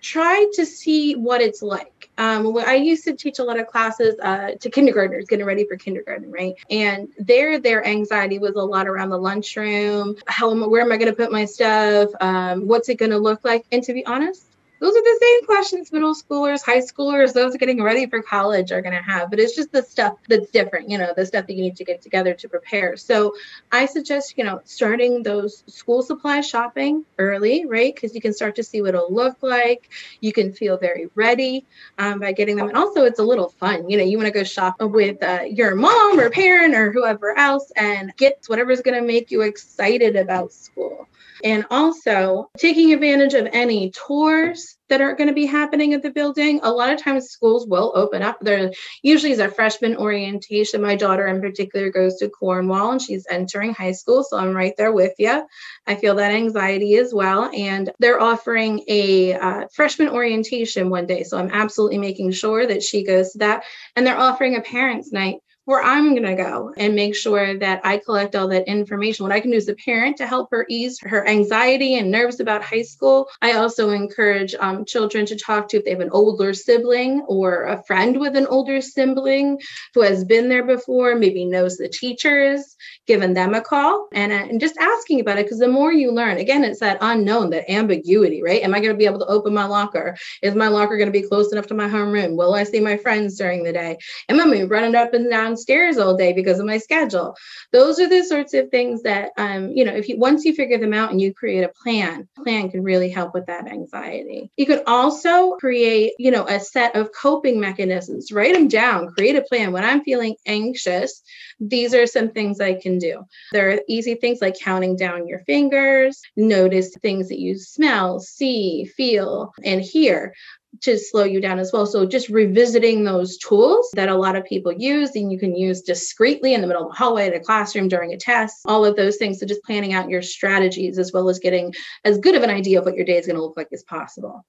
Try 0.02 0.50
to 0.54 0.66
see 0.66 1.16
what 1.16 1.42
it's 1.42 1.62
like. 1.62 2.10
Um, 2.18 2.58
I 2.58 2.76
used 2.76 3.04
to 3.06 3.14
teach 3.14 3.40
a 3.40 3.44
lot 3.44 3.60
of 3.60 3.68
classes 3.68 4.16
uh, 4.22 4.52
to 4.60 4.70
kindergartners 4.70 5.26
getting 5.26 5.46
ready 5.46 5.66
for 5.68 5.76
kindergarten, 5.76 6.32
right? 6.32 6.54
And 6.70 7.10
there, 7.20 7.60
their 7.60 7.86
anxiety 7.86 8.40
was 8.40 8.56
a 8.56 8.64
lot 8.64 8.88
around 8.88 9.10
the 9.10 9.18
lunchroom. 9.18 10.16
How 10.28 10.52
am 10.52 10.64
I 10.64 10.68
where 10.68 10.82
am 10.82 10.92
I 10.92 10.98
going 10.98 11.12
to 11.12 11.16
put 11.16 11.32
my 11.32 11.46
stuff? 11.46 12.10
Um, 12.22 12.68
what's 12.68 12.88
it 12.88 12.96
going 12.96 13.12
to 13.12 13.18
look 13.18 13.44
like? 13.44 13.66
And 13.72 13.84
to 13.84 13.94
be 13.94 14.06
honest, 14.06 14.46
those 14.80 14.96
are 14.96 15.02
the 15.02 15.20
same 15.22 15.46
questions 15.46 15.92
middle 15.92 16.16
schoolers, 16.16 16.64
high 16.64 16.80
schoolers, 16.80 17.34
those 17.34 17.56
getting 17.56 17.82
ready 17.82 18.06
for 18.08 18.22
college 18.22 18.72
are 18.72 18.82
going 18.82 18.96
to 18.96 19.02
have, 19.02 19.30
but 19.30 19.40
it's 19.40 19.56
just 19.56 19.72
the 19.72 19.84
stuff 19.84 20.18
that's 20.28 20.50
different, 20.52 20.90
you 20.90 20.98
know, 20.98 21.14
the 21.16 21.26
stuff 21.26 21.48
that 21.48 21.54
you 21.54 21.62
need 21.62 21.78
to 21.78 21.86
get 21.86 22.02
together 22.02 22.34
to 22.34 22.50
prepare. 22.50 22.98
So 22.98 23.36
I 23.72 23.86
suggest, 23.86 24.38
you 24.38 24.44
know, 24.44 24.62
starting 24.66 25.24
those 25.24 25.64
school 25.68 26.02
supply 26.02 26.42
shopping 26.42 27.06
early, 27.18 27.66
right? 27.66 27.94
Because 27.94 28.14
you 28.14 28.22
can 28.22 28.34
start 28.34 28.56
to 28.56 28.64
see 28.64 28.82
what 28.82 28.90
it'll 28.90 29.14
look 29.14 29.38
like. 29.42 29.90
You 30.20 30.34
can 30.34 30.52
feel 30.52 30.78
very 30.78 31.10
ready 31.16 31.66
um, 31.98 32.20
by 32.20 32.34
getting 32.34 32.58
them. 32.58 32.68
And 32.68 32.78
also, 32.78 33.06
it's 33.06 33.20
a 33.20 33.24
little 33.24 33.50
fun. 33.50 33.90
You 33.90 33.98
know, 33.98 34.04
you 34.04 34.18
want 34.18 34.28
to 34.28 34.34
go 34.34 34.44
shop 34.44 34.76
with 34.80 35.22
uh, 35.24 35.44
your 35.50 35.76
mom 35.76 36.20
or 36.20 36.30
parent 36.30 36.76
or 36.76 36.92
whoever 36.92 37.38
else 37.38 37.72
and 37.76 38.16
get 38.18 38.44
whatever's 38.48 38.82
going 38.82 39.00
to 39.00 39.06
make 39.06 39.32
you 39.32 39.42
excited 39.42 40.16
about 40.16 40.52
school 40.52 41.08
and 41.44 41.66
also 41.70 42.50
taking 42.58 42.94
advantage 42.94 43.34
of 43.34 43.48
any 43.52 43.92
tours 43.92 44.75
that 44.90 45.02
are 45.02 45.16
going 45.16 45.28
to 45.28 45.34
be 45.34 45.46
happening 45.46 45.94
at 45.94 46.04
the 46.04 46.12
building. 46.12 46.60
A 46.62 46.72
lot 46.72 46.94
of 46.94 47.02
times 47.02 47.30
schools 47.30 47.68
will 47.68 47.92
open 47.96 48.22
up. 48.22 48.38
There 48.42 48.72
usually 49.02 49.32
is 49.32 49.40
a 49.40 49.50
freshman 49.50 49.98
orientation. 49.98 50.82
My 50.82 50.96
daughter 50.96 51.28
in 51.28 51.42
particular 51.42 51.90
goes 51.90 52.18
to 52.18 52.30
Cornwall 52.30 52.92
and 52.92 53.02
she's 53.02 53.26
entering 53.30 53.74
high 53.74 53.94
school. 53.94 54.24
So 54.24 54.38
I'm 54.38 54.54
right 54.54 54.74
there 54.78 54.92
with 54.92 55.14
you. 55.18 55.46
I 55.88 55.96
feel 55.96 56.16
that 56.16 56.32
anxiety 56.32 56.98
as 56.98 57.14
well. 57.14 57.50
And 57.56 57.92
they're 58.00 58.22
offering 58.22 58.84
a 58.88 59.34
uh, 59.34 59.68
freshman 59.74 60.10
orientation 60.10 60.90
one 60.90 61.08
day. 61.08 61.24
So 61.24 61.38
I'm 61.38 61.52
absolutely 61.52 61.98
making 61.98 62.32
sure 62.32 62.68
that 62.68 62.84
she 62.84 63.04
goes 63.04 63.32
to 63.32 63.40
that. 63.40 63.64
And 63.96 64.06
they're 64.06 64.18
offering 64.18 64.56
a 64.56 64.62
parents' 64.62 65.12
night 65.12 65.38
where 65.66 65.82
I'm 65.82 66.12
going 66.12 66.24
to 66.24 66.36
go 66.36 66.74
and 66.78 66.96
make 66.96 67.16
sure 67.16 67.58
that 67.58 67.82
I 67.84 67.98
collect 67.98 68.36
all 68.36 68.48
that 68.50 68.68
information. 68.68 69.24
What 69.24 69.32
I 69.32 69.40
can 69.40 69.52
do 69.52 69.58
as 69.58 69.68
a 69.68 69.76
parent 69.76 70.18
to 70.18 70.28
help 70.28 70.50
her 70.52 70.66
ease 70.70 71.00
her 71.02 71.28
anxiety 71.28 71.98
and 71.98 72.12
nerves 72.12 72.40
about 72.40 72.64
high 72.64 72.84
school. 72.84 73.28
I 73.42 73.54
also 73.54 73.90
encourage 73.90 74.54
um, 74.56 74.86
children 74.86 75.26
to 75.26 75.36
talk 75.36 75.68
to 75.70 75.78
if 75.78 75.84
they 75.84 75.92
have 75.92 76.00
an 76.00 76.12
older 76.12 76.54
sibling 76.54 77.22
or 77.28 77.64
a 77.64 77.84
friend 77.84 78.20
with 78.20 78.36
an 78.36 78.48
older 78.48 78.80
sibling 78.80 79.60
who 79.94 80.02
has 80.02 80.24
been 80.24 80.50
there 80.50 80.64
before, 80.64 81.16
maybe 81.16 81.46
knows 81.46 81.78
the 81.78 81.90
teachers, 81.90 82.76
giving 83.08 83.34
them 83.34 83.56
a 83.56 83.62
call 83.62 84.08
and, 84.14 84.32
uh, 84.32 84.36
and 84.36 84.62
just 84.62 84.78
asking 84.78 85.20
about 85.20 85.40
it. 85.40 85.46
Because 85.46 85.60
the 85.60 85.68
more 85.68 85.92
you 85.92 86.12
learn, 86.12 86.38
again, 86.38 86.64
it's 86.64 86.80
that 86.80 87.00
unknown, 87.02 87.50
that 87.50 87.70
ambiguity, 87.72 88.44
right? 88.44 88.62
Am 88.62 88.76
I 88.76 88.80
going 88.80 88.94
to 88.94 88.98
be 88.98 89.06
able 89.06 89.20
to 89.20 89.26
open 89.26 89.54
my 89.54 89.66
locker? 89.66 90.16
Is 90.44 90.54
my 90.54 90.68
locker 90.68 90.98
going 90.98 91.12
to 91.12 91.20
be 91.20 91.28
close 91.28 91.52
enough 91.52 91.68
to 91.68 91.74
my 91.74 91.88
homeroom? 91.88 92.36
Will 92.36 92.54
I 92.54 92.64
see 92.64 92.80
my 92.80 92.98
friends 92.98 93.38
during 93.38 93.64
the 93.64 93.74
day? 93.74 93.98
Am 94.30 94.40
I 94.40 94.64
running 94.64 94.96
up 94.96 95.14
and 95.14 95.30
down 95.30 95.55
downstairs 95.56 95.98
all 95.98 96.18
day 96.18 96.34
because 96.34 96.60
of 96.60 96.66
my 96.66 96.78
schedule. 96.78 97.36
Those 97.72 98.00
are 98.00 98.10
the 98.10 98.24
sorts 98.24 98.54
of 98.54 98.70
things 98.70 99.04
that, 99.04 99.32
um, 99.38 99.70
you 99.72 99.86
know, 99.86 99.94
if 99.94 100.10
you 100.10 100.18
once 100.18 100.44
you 100.44 100.54
figure 100.54 100.78
them 100.78 100.94
out 100.94 101.12
and 101.12 101.22
you 101.22 101.34
create 101.34 101.64
a 101.64 101.70
plan, 101.70 102.28
plan 102.44 102.70
can 102.70 102.84
really 102.84 103.10
help 103.10 103.34
with 103.34 103.46
that 103.46 103.68
anxiety. 103.68 104.52
You 104.58 104.66
could 104.66 104.84
also 104.86 105.52
create, 105.56 106.14
you 106.20 106.32
know, 106.32 106.46
a 106.48 106.60
set 106.60 106.96
of 106.96 107.12
coping 107.14 107.60
mechanisms. 107.60 108.32
Write 108.32 108.54
them 108.54 108.68
down. 108.68 109.08
Create 109.08 109.36
a 109.36 109.42
plan. 109.42 109.72
When 109.72 109.86
I'm 109.86 110.04
feeling 110.04 110.36
anxious, 110.46 111.22
these 111.60 111.94
are 111.94 112.06
some 112.06 112.32
things 112.32 112.60
I 112.60 112.74
can 112.74 112.98
do. 112.98 113.24
There 113.52 113.72
are 113.72 113.80
easy 113.88 114.16
things 114.16 114.40
like 114.42 114.60
counting 114.60 114.96
down 114.96 115.28
your 115.28 115.40
fingers. 115.40 116.22
Notice 116.36 116.96
things 117.02 117.30
that 117.30 117.40
you 117.40 117.58
smell, 117.58 118.20
see, 118.20 118.86
feel, 118.86 119.54
and 119.64 119.82
hear 119.82 120.34
to 120.82 120.98
slow 120.98 121.24
you 121.24 121.42
down 121.42 121.60
as 121.60 121.72
well. 121.72 121.86
So 121.86 122.06
just 122.06 122.30
revisiting 122.30 123.04
those 123.04 123.38
tools 123.38 123.90
that 123.94 124.10
a 124.10 124.16
lot 124.16 124.36
of 124.36 124.46
people 124.46 124.72
use 124.72 125.16
and 125.16 125.32
you 125.32 125.40
can 125.40 125.56
use 125.56 125.82
discreetly 125.82 126.54
in 126.54 126.62
the 126.62 126.68
middle 126.68 126.84
of 126.84 126.92
the 126.92 126.98
hallway, 126.98 127.30
a 127.30 127.40
classroom, 127.40 127.88
during 127.88 128.14
a 128.14 128.18
test, 128.18 128.58
all 128.66 128.86
of 128.86 128.96
those 128.96 129.18
things. 129.18 129.40
So 129.40 129.46
just 129.46 129.64
planning 129.64 129.94
out 129.94 130.10
your 130.10 130.22
strategies 130.22 130.98
as 130.98 131.12
well 131.14 131.30
as 131.30 131.40
getting 131.40 131.74
as 132.04 132.18
good 132.18 132.36
of 132.36 132.44
an 132.44 132.50
idea 132.50 132.80
of 132.80 132.86
what 132.86 132.96
your 132.96 133.06
day 133.06 133.18
is 133.18 133.26
going 133.26 133.36
to 133.36 133.42
look 133.42 133.58
like 133.58 133.70
as 133.74 133.84
possible. 133.84 134.46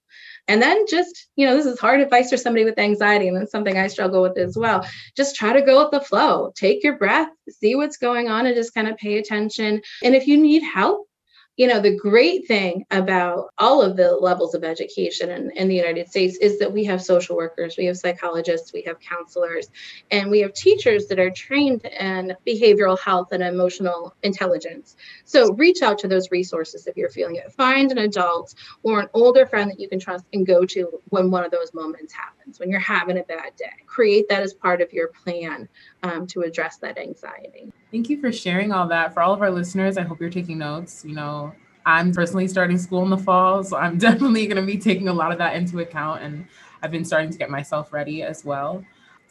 And 0.48 0.62
then 0.62 0.86
just, 0.88 1.28
you 1.36 1.46
know, 1.46 1.56
this 1.56 1.66
is 1.66 1.80
hard 1.80 2.00
advice 2.00 2.30
for 2.30 2.36
somebody 2.36 2.64
with 2.64 2.78
anxiety, 2.78 3.28
and 3.28 3.36
that's 3.36 3.50
something 3.50 3.76
I 3.76 3.88
struggle 3.88 4.22
with 4.22 4.38
as 4.38 4.56
well. 4.56 4.86
Just 5.16 5.34
try 5.34 5.52
to 5.52 5.62
go 5.62 5.82
with 5.82 5.90
the 5.90 6.00
flow, 6.00 6.52
take 6.54 6.84
your 6.84 6.96
breath, 6.96 7.28
see 7.50 7.74
what's 7.74 7.96
going 7.96 8.28
on, 8.28 8.46
and 8.46 8.54
just 8.54 8.72
kind 8.72 8.86
of 8.86 8.96
pay 8.96 9.18
attention. 9.18 9.82
And 10.04 10.14
if 10.14 10.26
you 10.26 10.36
need 10.36 10.62
help, 10.62 11.08
you 11.56 11.66
know, 11.66 11.80
the 11.80 11.96
great 11.96 12.46
thing 12.46 12.84
about 12.90 13.48
all 13.56 13.80
of 13.80 13.96
the 13.96 14.12
levels 14.12 14.54
of 14.54 14.62
education 14.62 15.30
in, 15.30 15.50
in, 15.52 15.68
the 15.68 15.74
United 15.74 16.08
States 16.08 16.36
is 16.36 16.58
that 16.58 16.70
we 16.70 16.84
have 16.84 17.02
social 17.02 17.34
workers, 17.34 17.76
we 17.78 17.86
have 17.86 17.96
psychologists, 17.96 18.74
we 18.74 18.82
have 18.82 19.00
counselors, 19.00 19.68
and 20.10 20.30
we 20.30 20.40
have 20.40 20.52
teachers 20.52 21.06
that 21.06 21.18
are 21.18 21.30
trained 21.30 21.84
in 21.84 22.34
behavioral 22.46 22.98
health 22.98 23.28
and 23.32 23.42
emotional 23.42 24.14
intelligence. 24.22 24.96
So 25.24 25.52
reach 25.54 25.80
out 25.80 25.98
to 26.00 26.08
those 26.08 26.30
resources 26.30 26.86
if 26.86 26.96
you're 26.96 27.10
feeling 27.10 27.36
it. 27.36 27.50
Find 27.52 27.90
an 27.90 27.98
adult 27.98 28.54
or 28.82 29.00
an 29.00 29.08
older 29.14 29.46
friend 29.46 29.70
that 29.70 29.80
you 29.80 29.88
can 29.88 29.98
trust 29.98 30.26
and 30.34 30.46
go 30.46 30.66
to 30.66 31.00
when 31.08 31.30
one 31.30 31.44
of 31.44 31.50
those 31.50 31.72
moments 31.72 32.12
happens, 32.46 32.60
when 32.60 32.70
you're 32.70 32.80
having 32.80 33.18
a 33.18 33.22
bad 33.22 33.54
day. 33.56 33.72
Create 33.86 34.28
that 34.28 34.42
as 34.42 34.54
part 34.54 34.80
of 34.80 34.92
your 34.92 35.08
plan 35.08 35.68
um, 36.02 36.26
to 36.28 36.42
address 36.42 36.76
that 36.78 36.98
anxiety. 36.98 37.72
Thank 37.90 38.08
you 38.08 38.20
for 38.20 38.32
sharing 38.32 38.72
all 38.72 38.86
that. 38.88 39.14
For 39.14 39.20
all 39.20 39.32
of 39.32 39.42
our 39.42 39.50
listeners, 39.50 39.98
I 39.98 40.02
hope 40.02 40.20
you're 40.20 40.30
taking 40.30 40.58
notes. 40.58 41.04
You 41.04 41.14
know, 41.14 41.52
I'm 41.84 42.12
personally 42.12 42.48
starting 42.48 42.78
school 42.78 43.02
in 43.02 43.10
the 43.10 43.18
fall, 43.18 43.64
so 43.64 43.76
I'm 43.76 43.98
definitely 44.06 44.46
going 44.46 44.60
to 44.60 44.66
be 44.66 44.78
taking 44.78 45.08
a 45.08 45.12
lot 45.12 45.32
of 45.32 45.38
that 45.38 45.56
into 45.56 45.80
account. 45.80 46.22
And 46.22 46.46
I've 46.82 46.90
been 46.90 47.04
starting 47.04 47.30
to 47.30 47.38
get 47.38 47.50
myself 47.50 47.92
ready 47.92 48.22
as 48.22 48.44
well. 48.44 48.84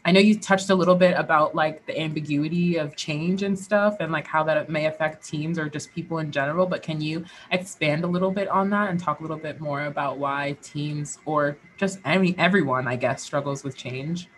I 0.06 0.12
know 0.12 0.20
you 0.20 0.40
touched 0.40 0.70
a 0.70 0.76
little 0.76 0.94
bit 0.96 1.18
about 1.18 1.56
like 1.56 1.84
the 1.88 2.00
ambiguity 2.00 2.78
of 2.78 2.96
change 2.96 3.42
and 3.42 3.58
stuff 3.58 3.98
and 4.00 4.12
like 4.12 4.28
how 4.28 4.44
that 4.44 4.70
may 4.70 4.86
affect 4.86 5.26
teams 5.26 5.58
or 5.58 5.68
just 5.68 5.92
people 5.94 6.20
in 6.20 6.32
general, 6.32 6.68
but 6.68 6.84
can 6.84 7.02
you 7.02 7.26
expand 7.52 8.04
a 8.04 8.08
little 8.08 8.30
bit 8.32 8.48
on 8.48 8.70
that 8.70 8.92
and 8.92 9.00
talk 9.00 9.20
a 9.20 9.24
little 9.24 9.38
bit 9.38 9.60
more 9.60 9.86
about 9.86 10.20
why 10.20 10.56
teams 10.62 11.18
or 11.26 11.58
just 11.76 12.00
any 12.06 12.38
everyone, 12.38 12.88
I 12.88 12.98
guess, 12.98 13.24
struggles 13.24 13.64
with 13.64 13.76
change? 13.76 14.30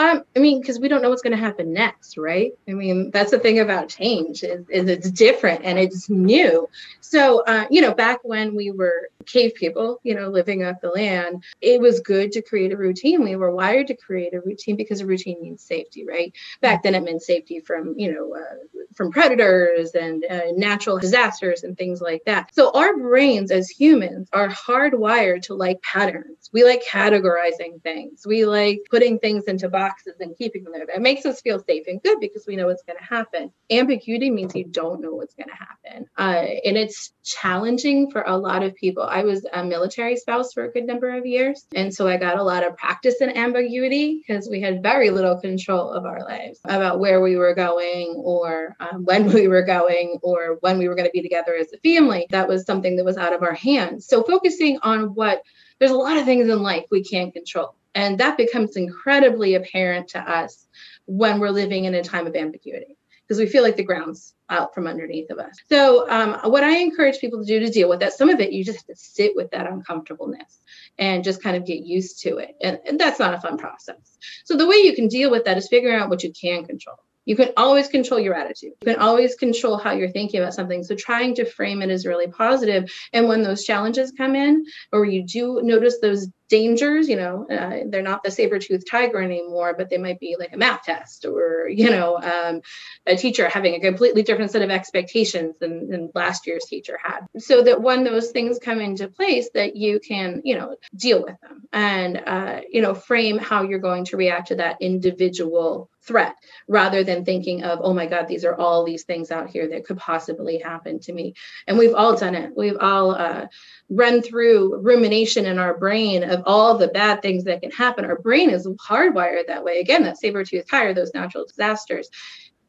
Um, 0.00 0.24
I 0.34 0.38
mean, 0.38 0.62
because 0.62 0.78
we 0.78 0.88
don't 0.88 1.02
know 1.02 1.10
what's 1.10 1.20
going 1.20 1.36
to 1.36 1.44
happen 1.44 1.74
next, 1.74 2.16
right? 2.16 2.52
I 2.66 2.72
mean, 2.72 3.10
that's 3.10 3.32
the 3.32 3.38
thing 3.38 3.58
about 3.58 3.90
change 3.90 4.42
is, 4.42 4.66
is 4.70 4.88
it's 4.88 5.10
different 5.10 5.62
and 5.62 5.78
it's 5.78 6.08
new. 6.08 6.70
So, 7.02 7.40
uh, 7.44 7.66
you 7.70 7.82
know, 7.82 7.92
back 7.92 8.20
when 8.22 8.54
we 8.56 8.70
were 8.70 9.10
cave 9.26 9.52
people, 9.54 10.00
you 10.02 10.14
know, 10.14 10.28
living 10.28 10.64
off 10.64 10.80
the 10.80 10.88
land, 10.88 11.44
it 11.60 11.82
was 11.82 12.00
good 12.00 12.32
to 12.32 12.40
create 12.40 12.72
a 12.72 12.78
routine. 12.78 13.22
We 13.22 13.36
were 13.36 13.54
wired 13.54 13.88
to 13.88 13.94
create 13.94 14.32
a 14.32 14.40
routine 14.40 14.76
because 14.76 15.02
a 15.02 15.06
routine 15.06 15.42
means 15.42 15.62
safety, 15.62 16.06
right? 16.06 16.32
Back 16.62 16.82
then, 16.82 16.94
it 16.94 17.04
meant 17.04 17.20
safety 17.20 17.60
from, 17.60 17.94
you 17.98 18.10
know, 18.10 18.34
uh, 18.34 18.80
from 18.94 19.10
predators 19.10 19.90
and 19.90 20.24
uh, 20.24 20.52
natural 20.54 20.98
disasters 20.98 21.62
and 21.62 21.76
things 21.76 22.00
like 22.00 22.22
that. 22.24 22.54
So, 22.54 22.70
our 22.72 22.96
brains 22.96 23.50
as 23.50 23.68
humans 23.68 24.30
are 24.32 24.48
hardwired 24.48 25.42
to 25.42 25.54
like 25.54 25.82
patterns. 25.82 26.48
We 26.54 26.64
like 26.64 26.82
categorizing 26.90 27.82
things. 27.82 28.26
We 28.26 28.46
like 28.46 28.80
putting 28.90 29.18
things 29.18 29.44
into 29.44 29.68
boxes 29.68 29.89
boxes 29.90 30.20
and 30.20 30.36
keeping 30.36 30.64
them 30.64 30.72
there. 30.72 30.86
That 30.86 31.02
makes 31.02 31.24
us 31.26 31.40
feel 31.40 31.62
safe 31.66 31.84
and 31.86 32.02
good 32.02 32.20
because 32.20 32.44
we 32.46 32.56
know 32.56 32.66
what's 32.66 32.82
going 32.82 32.98
to 32.98 33.04
happen. 33.04 33.52
Ambiguity 33.70 34.30
means 34.30 34.54
you 34.54 34.64
don't 34.64 35.00
know 35.00 35.14
what's 35.14 35.34
going 35.34 35.48
to 35.48 35.54
happen. 35.54 36.06
Uh, 36.16 36.46
and 36.64 36.76
it's 36.76 37.12
challenging 37.24 38.10
for 38.10 38.22
a 38.22 38.36
lot 38.36 38.62
of 38.62 38.74
people. 38.74 39.02
I 39.02 39.22
was 39.22 39.46
a 39.52 39.64
military 39.64 40.16
spouse 40.16 40.52
for 40.52 40.64
a 40.64 40.72
good 40.72 40.86
number 40.86 41.16
of 41.16 41.26
years. 41.26 41.66
And 41.74 41.94
so 41.94 42.06
I 42.06 42.16
got 42.16 42.38
a 42.38 42.42
lot 42.42 42.64
of 42.64 42.76
practice 42.76 43.16
in 43.20 43.36
ambiguity 43.36 44.22
because 44.26 44.48
we 44.48 44.60
had 44.60 44.82
very 44.82 45.10
little 45.10 45.40
control 45.40 45.90
of 45.90 46.04
our 46.04 46.20
lives 46.20 46.60
about 46.64 47.00
where 47.00 47.20
we 47.20 47.36
were 47.36 47.54
going 47.54 48.14
or 48.18 48.76
um, 48.80 49.04
when 49.04 49.32
we 49.32 49.48
were 49.48 49.62
going 49.62 50.18
or 50.22 50.58
when 50.60 50.78
we 50.78 50.88
were 50.88 50.94
going 50.94 51.08
to 51.08 51.12
be 51.12 51.22
together 51.22 51.54
as 51.54 51.72
a 51.72 51.78
family. 51.78 52.26
That 52.30 52.48
was 52.48 52.64
something 52.64 52.96
that 52.96 53.04
was 53.04 53.16
out 53.16 53.32
of 53.32 53.42
our 53.42 53.54
hands. 53.54 54.06
So 54.06 54.22
focusing 54.22 54.78
on 54.82 55.14
what 55.14 55.42
there's 55.78 55.92
a 55.92 55.96
lot 55.96 56.18
of 56.18 56.26
things 56.26 56.48
in 56.48 56.62
life 56.62 56.84
we 56.90 57.02
can't 57.02 57.32
control. 57.32 57.74
And 57.94 58.18
that 58.18 58.36
becomes 58.36 58.76
incredibly 58.76 59.54
apparent 59.54 60.08
to 60.08 60.20
us 60.20 60.68
when 61.06 61.40
we're 61.40 61.50
living 61.50 61.84
in 61.84 61.94
a 61.94 62.02
time 62.02 62.26
of 62.26 62.36
ambiguity 62.36 62.96
because 63.30 63.38
we 63.38 63.46
feel 63.46 63.62
like 63.62 63.76
the 63.76 63.84
ground's 63.84 64.34
out 64.48 64.74
from 64.74 64.88
underneath 64.88 65.30
of 65.30 65.38
us. 65.38 65.56
So, 65.68 66.10
um, 66.10 66.50
what 66.50 66.64
I 66.64 66.78
encourage 66.78 67.20
people 67.20 67.38
to 67.38 67.46
do 67.46 67.60
to 67.60 67.70
deal 67.70 67.88
with 67.88 68.00
that, 68.00 68.12
some 68.12 68.28
of 68.28 68.40
it 68.40 68.52
you 68.52 68.64
just 68.64 68.78
have 68.78 68.86
to 68.86 68.96
sit 68.96 69.36
with 69.36 69.52
that 69.52 69.70
uncomfortableness 69.70 70.60
and 70.98 71.22
just 71.22 71.40
kind 71.40 71.56
of 71.56 71.64
get 71.64 71.84
used 71.84 72.20
to 72.22 72.38
it. 72.38 72.56
And, 72.60 72.80
and 72.84 72.98
that's 72.98 73.20
not 73.20 73.32
a 73.32 73.40
fun 73.40 73.56
process. 73.56 74.18
So, 74.44 74.56
the 74.56 74.66
way 74.66 74.76
you 74.76 74.96
can 74.96 75.06
deal 75.06 75.30
with 75.30 75.44
that 75.44 75.56
is 75.56 75.68
figuring 75.68 75.94
out 75.94 76.10
what 76.10 76.24
you 76.24 76.32
can 76.32 76.64
control. 76.64 76.96
You 77.30 77.36
can 77.36 77.52
always 77.56 77.86
control 77.86 78.18
your 78.18 78.34
attitude. 78.34 78.72
You 78.82 78.92
can 78.92 78.96
always 78.96 79.36
control 79.36 79.76
how 79.76 79.92
you're 79.92 80.10
thinking 80.10 80.40
about 80.40 80.52
something. 80.52 80.82
So 80.82 80.96
trying 80.96 81.36
to 81.36 81.44
frame 81.44 81.80
it 81.80 81.88
is 81.88 82.04
really 82.04 82.26
positive. 82.26 82.90
And 83.12 83.28
when 83.28 83.42
those 83.42 83.62
challenges 83.62 84.10
come 84.10 84.34
in, 84.34 84.64
or 84.90 85.04
you 85.04 85.22
do 85.22 85.60
notice 85.62 86.00
those 86.00 86.26
dangers 86.50 87.08
you 87.08 87.16
know 87.16 87.46
uh, 87.48 87.78
they're 87.88 88.02
not 88.02 88.24
the 88.24 88.30
saber-toothed 88.30 88.84
tiger 88.90 89.22
anymore 89.22 89.72
but 89.78 89.88
they 89.88 89.96
might 89.96 90.18
be 90.18 90.36
like 90.38 90.52
a 90.52 90.56
math 90.56 90.82
test 90.82 91.24
or 91.24 91.68
you 91.68 91.88
know 91.88 92.16
um, 92.16 92.60
a 93.06 93.16
teacher 93.16 93.48
having 93.48 93.76
a 93.76 93.80
completely 93.80 94.22
different 94.22 94.50
set 94.50 94.60
of 94.60 94.68
expectations 94.68 95.54
than, 95.60 95.88
than 95.88 96.10
last 96.14 96.46
year's 96.46 96.64
teacher 96.64 96.98
had 97.02 97.20
so 97.38 97.62
that 97.62 97.80
when 97.80 98.02
those 98.02 98.32
things 98.32 98.58
come 98.58 98.80
into 98.80 99.08
place 99.08 99.48
that 99.54 99.76
you 99.76 100.00
can 100.00 100.42
you 100.44 100.58
know 100.58 100.76
deal 100.96 101.22
with 101.22 101.40
them 101.40 101.62
and 101.72 102.20
uh, 102.26 102.60
you 102.68 102.82
know 102.82 102.94
frame 102.94 103.38
how 103.38 103.62
you're 103.62 103.78
going 103.78 104.04
to 104.04 104.16
react 104.16 104.48
to 104.48 104.56
that 104.56 104.76
individual 104.80 105.88
threat 106.10 106.34
rather 106.66 107.04
than 107.04 107.24
thinking 107.24 107.62
of 107.62 107.78
oh 107.84 107.94
my 107.94 108.06
god 108.06 108.26
these 108.26 108.44
are 108.44 108.56
all 108.56 108.84
these 108.84 109.04
things 109.04 109.30
out 109.30 109.48
here 109.48 109.68
that 109.68 109.84
could 109.84 109.96
possibly 109.96 110.58
happen 110.58 110.98
to 110.98 111.12
me 111.12 111.32
and 111.68 111.78
we've 111.78 111.94
all 111.94 112.16
done 112.16 112.34
it 112.34 112.50
we've 112.56 112.80
all 112.80 113.12
uh, 113.12 113.46
run 113.90 114.22
through 114.22 114.80
rumination 114.80 115.46
in 115.46 115.58
our 115.58 115.76
brain 115.76 116.22
of 116.22 116.42
all 116.46 116.78
the 116.78 116.88
bad 116.88 117.20
things 117.20 117.44
that 117.44 117.60
can 117.60 117.70
happen. 117.72 118.04
Our 118.04 118.18
brain 118.18 118.50
is 118.50 118.66
hardwired 118.66 119.48
that 119.48 119.64
way. 119.64 119.80
Again, 119.80 120.04
that 120.04 120.18
saber 120.18 120.44
tooth 120.44 120.68
tiger, 120.70 120.94
those 120.94 121.12
natural 121.12 121.44
disasters. 121.44 122.08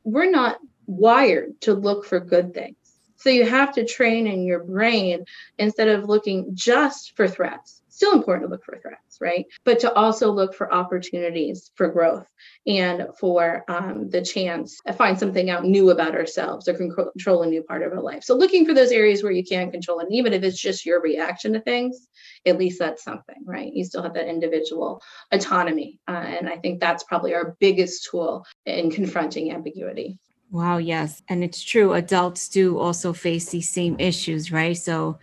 We're 0.04 0.32
not 0.32 0.58
wired 0.88 1.62
to 1.62 1.74
look 1.74 2.06
for 2.06 2.20
good 2.20 2.54
things. 2.54 2.76
So 3.18 3.30
you 3.30 3.46
have 3.46 3.74
to 3.76 3.86
train 3.86 4.26
in 4.26 4.44
your 4.44 4.64
brain 4.64 5.26
instead 5.60 5.88
of 5.88 6.10
looking 6.10 6.50
just 6.56 7.16
for 7.16 7.28
threats 7.28 7.81
still 8.02 8.14
important 8.14 8.48
to 8.48 8.52
look 8.52 8.66
for 8.66 8.80
threats, 8.80 9.20
right? 9.22 9.46
But 9.64 9.80
to 9.82 9.94
also 9.94 10.32
look 10.32 10.56
for 10.56 10.74
opportunities 10.74 11.70
for 11.76 11.88
growth 11.88 12.26
and 12.66 13.06
for 13.20 13.64
um, 13.68 14.10
the 14.10 14.24
chance 14.24 14.80
to 14.88 14.94
find 14.94 15.20
something 15.20 15.52
out 15.52 15.66
new 15.66 15.92
about 15.92 16.16
ourselves 16.16 16.68
or 16.68 16.74
control 16.74 17.44
a 17.44 17.46
new 17.46 17.62
part 17.62 17.84
of 17.84 17.92
our 17.92 18.02
life. 18.02 18.24
So 18.24 18.36
looking 18.36 18.66
for 18.66 18.74
those 18.74 18.90
areas 18.90 19.22
where 19.22 19.32
you 19.32 19.44
can 19.44 19.70
control, 19.70 20.00
and 20.00 20.12
even 20.12 20.34
if 20.34 20.42
it's 20.42 20.60
just 20.60 20.84
your 20.84 21.00
reaction 21.00 21.54
to 21.54 21.60
things, 21.60 22.08
at 22.48 22.58
least 22.58 22.80
that's 22.80 23.04
something, 23.04 23.36
right? 23.46 23.72
You 23.72 23.86
still 23.86 24.02
have 24.02 24.16
that 24.16 24.28
individual 24.28 25.00
autonomy. 25.32 26.00
Uh, 26.08 26.26
and 26.26 26.50
I 26.50 26.58
think 26.58 26.80
that's 26.80 27.04
probably 27.04 27.36
our 27.36 27.56
biggest 27.60 28.08
tool 28.10 28.44
in 28.66 28.90
confronting 28.90 29.52
ambiguity. 29.52 30.18
Wow, 30.50 30.78
yes. 30.80 31.22
And 31.30 31.44
it's 31.44 31.62
true. 31.62 31.94
Adults 31.94 32.50
do 32.50 32.80
also 32.80 33.14
face 33.14 33.52
these 33.52 33.70
same 33.70 33.96
issues, 34.00 34.52
right? 34.52 34.76
So 34.76 35.20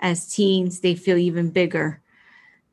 as 0.00 0.32
teens, 0.32 0.80
they 0.80 0.94
feel 0.94 1.18
even 1.18 1.50
bigger 1.50 2.00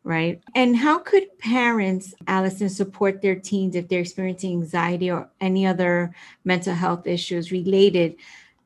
right? 0.04 0.42
And 0.56 0.78
how 0.78 1.00
could 1.00 1.38
parents, 1.40 2.14
Allison, 2.28 2.70
support 2.70 3.22
their 3.22 3.36
teens 3.36 3.76
if 3.76 3.88
they're 3.88 4.02
experiencing 4.02 4.52
anxiety 4.52 5.12
or 5.12 5.30
any 5.42 5.66
other 5.66 6.14
mental 6.44 6.74
health 6.74 7.06
issues 7.06 7.52
related 7.52 8.16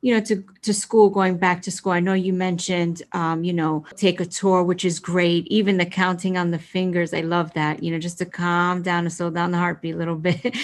you 0.00 0.12
know 0.12 0.20
to 0.20 0.44
to 0.60 0.74
school 0.74 1.08
going 1.08 1.38
back 1.38 1.62
to 1.62 1.70
school? 1.70 1.92
I 1.92 2.00
know 2.00 2.12
you 2.12 2.34
mentioned 2.34 3.02
um, 3.12 3.42
you 3.42 3.54
know 3.54 3.86
take 3.96 4.20
a 4.20 4.26
tour 4.26 4.62
which 4.62 4.84
is 4.84 4.98
great. 4.98 5.46
Even 5.46 5.78
the 5.78 5.86
counting 5.86 6.36
on 6.36 6.50
the 6.50 6.58
fingers 6.58 7.14
i 7.14 7.22
love 7.22 7.54
that 7.54 7.82
you 7.82 7.90
know 7.90 7.98
just 7.98 8.18
to 8.18 8.26
calm 8.26 8.82
down 8.82 9.04
and 9.04 9.12
slow 9.12 9.30
down 9.30 9.50
the 9.50 9.56
heartbeat 9.56 9.94
a 9.94 9.98
little 9.98 10.16
bit 10.28 10.54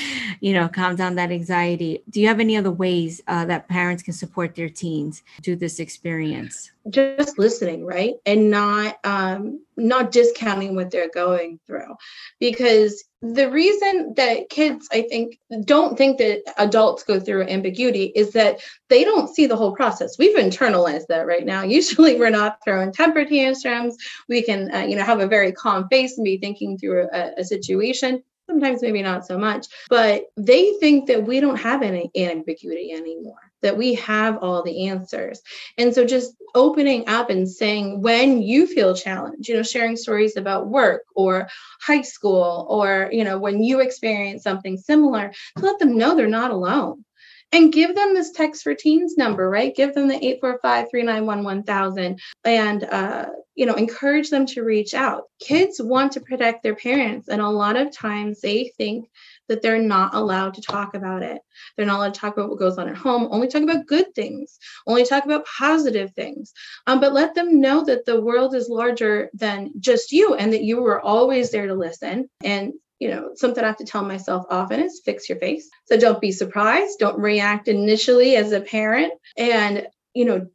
you 0.40 0.52
know 0.52 0.68
calm 0.68 0.94
down 0.94 1.14
that 1.14 1.32
anxiety. 1.32 2.02
Do 2.10 2.20
you 2.20 2.28
have 2.28 2.38
any 2.38 2.54
other 2.54 2.70
ways 2.70 3.22
uh, 3.28 3.46
that 3.46 3.66
parents 3.66 4.02
can 4.02 4.12
support 4.12 4.54
their 4.54 4.68
teens 4.68 5.22
through 5.42 5.56
this 5.56 5.80
experience 5.80 6.70
just 6.88 7.38
listening 7.38 7.84
right? 7.84 8.14
And 8.24 8.50
not 8.50 8.96
um 9.04 9.64
not 9.76 10.12
discounting 10.12 10.74
what 10.74 10.90
they're 10.90 11.10
going 11.10 11.60
through. 11.66 11.94
Because 12.38 13.04
the 13.22 13.50
reason 13.50 14.14
that 14.16 14.48
kids 14.48 14.88
i 14.92 15.02
think 15.02 15.38
don't 15.66 15.98
think 15.98 16.16
that 16.16 16.42
adults 16.56 17.02
go 17.02 17.20
through 17.20 17.42
ambiguity 17.42 18.04
is 18.16 18.32
that 18.32 18.60
they 18.88 19.04
don't 19.04 19.28
see 19.34 19.46
the 19.46 19.56
whole 19.56 19.74
process. 19.74 20.18
We've 20.18 20.36
internalized 20.36 21.06
that 21.08 21.26
right 21.26 21.44
now. 21.44 21.62
Usually 21.80 22.18
we're 22.18 22.30
not 22.30 22.58
throwing 22.64 22.92
temper 22.92 23.24
tantrums. 23.24 23.96
We 24.28 24.42
can 24.42 24.74
uh, 24.74 24.80
you 24.80 24.96
know 24.96 25.04
have 25.04 25.20
a 25.20 25.26
very 25.26 25.52
calm 25.52 25.88
face 25.88 26.16
and 26.16 26.24
be 26.24 26.38
thinking 26.38 26.78
through 26.78 27.08
a, 27.12 27.32
a 27.38 27.44
situation. 27.44 28.22
Sometimes 28.48 28.82
maybe 28.82 29.02
not 29.02 29.24
so 29.24 29.38
much, 29.38 29.68
but 29.88 30.24
they 30.36 30.72
think 30.80 31.06
that 31.06 31.24
we 31.24 31.38
don't 31.38 31.60
have 31.60 31.82
any 31.82 32.10
ambiguity 32.16 32.90
anymore, 32.90 33.49
that 33.62 33.76
we 33.76 33.94
have 33.94 34.38
all 34.38 34.62
the 34.62 34.88
answers. 34.88 35.40
And 35.78 35.94
so 35.94 36.04
just 36.04 36.34
opening 36.54 37.08
up 37.08 37.30
and 37.30 37.48
saying 37.48 38.02
when 38.02 38.42
you 38.42 38.66
feel 38.66 38.94
challenged, 38.94 39.48
you 39.48 39.56
know, 39.56 39.62
sharing 39.62 39.96
stories 39.96 40.36
about 40.36 40.68
work 40.68 41.04
or 41.14 41.48
high 41.80 42.02
school 42.02 42.66
or, 42.68 43.08
you 43.12 43.24
know, 43.24 43.38
when 43.38 43.62
you 43.62 43.80
experience 43.80 44.42
something 44.42 44.76
similar, 44.76 45.32
to 45.56 45.64
let 45.64 45.78
them 45.78 45.96
know 45.96 46.14
they're 46.14 46.26
not 46.28 46.50
alone. 46.50 47.04
And 47.52 47.72
give 47.72 47.96
them 47.96 48.14
this 48.14 48.30
text 48.30 48.62
for 48.62 48.74
teens 48.76 49.16
number 49.16 49.50
right? 49.50 49.74
Give 49.74 49.92
them 49.92 50.06
the 50.06 50.38
845-391-1000 50.40 52.20
and 52.44 52.84
uh, 52.84 53.26
you 53.56 53.66
know 53.66 53.74
encourage 53.74 54.30
them 54.30 54.46
to 54.46 54.62
reach 54.62 54.94
out. 54.94 55.24
Kids 55.40 55.82
want 55.82 56.12
to 56.12 56.20
protect 56.20 56.62
their 56.62 56.76
parents 56.76 57.28
and 57.28 57.42
a 57.42 57.48
lot 57.48 57.76
of 57.76 57.92
times 57.92 58.40
they 58.40 58.72
think 58.78 59.10
that 59.50 59.62
they're 59.62 59.82
not 59.82 60.14
allowed 60.14 60.54
to 60.54 60.62
talk 60.62 60.94
about 60.94 61.22
it. 61.22 61.42
They're 61.76 61.84
not 61.84 61.98
allowed 61.98 62.14
to 62.14 62.20
talk 62.20 62.36
about 62.36 62.48
what 62.48 62.58
goes 62.58 62.78
on 62.78 62.88
at 62.88 62.96
home. 62.96 63.28
Only 63.30 63.48
talk 63.48 63.62
about 63.62 63.86
good 63.86 64.14
things. 64.14 64.58
Only 64.86 65.04
talk 65.04 65.24
about 65.24 65.44
positive 65.44 66.12
things. 66.12 66.52
Um, 66.86 67.00
but 67.00 67.12
let 67.12 67.34
them 67.34 67.60
know 67.60 67.84
that 67.84 68.06
the 68.06 68.20
world 68.20 68.54
is 68.54 68.68
larger 68.68 69.28
than 69.34 69.72
just 69.80 70.12
you 70.12 70.34
and 70.34 70.52
that 70.52 70.62
you 70.62 70.80
were 70.80 71.00
always 71.00 71.50
there 71.50 71.66
to 71.66 71.74
listen. 71.74 72.30
And 72.44 72.72
you 73.00 73.08
know, 73.08 73.30
something 73.34 73.64
I 73.64 73.66
have 73.66 73.78
to 73.78 73.84
tell 73.84 74.04
myself 74.04 74.44
often 74.50 74.80
is 74.80 75.00
fix 75.04 75.28
your 75.28 75.38
face. 75.38 75.68
So 75.86 75.96
don't 75.96 76.20
be 76.20 76.32
surprised. 76.32 76.98
Don't 76.98 77.18
react 77.18 77.66
initially 77.66 78.36
as 78.36 78.52
a 78.52 78.60
parent. 78.60 79.14
And, 79.38 79.86
you 80.12 80.26
know, 80.26 80.46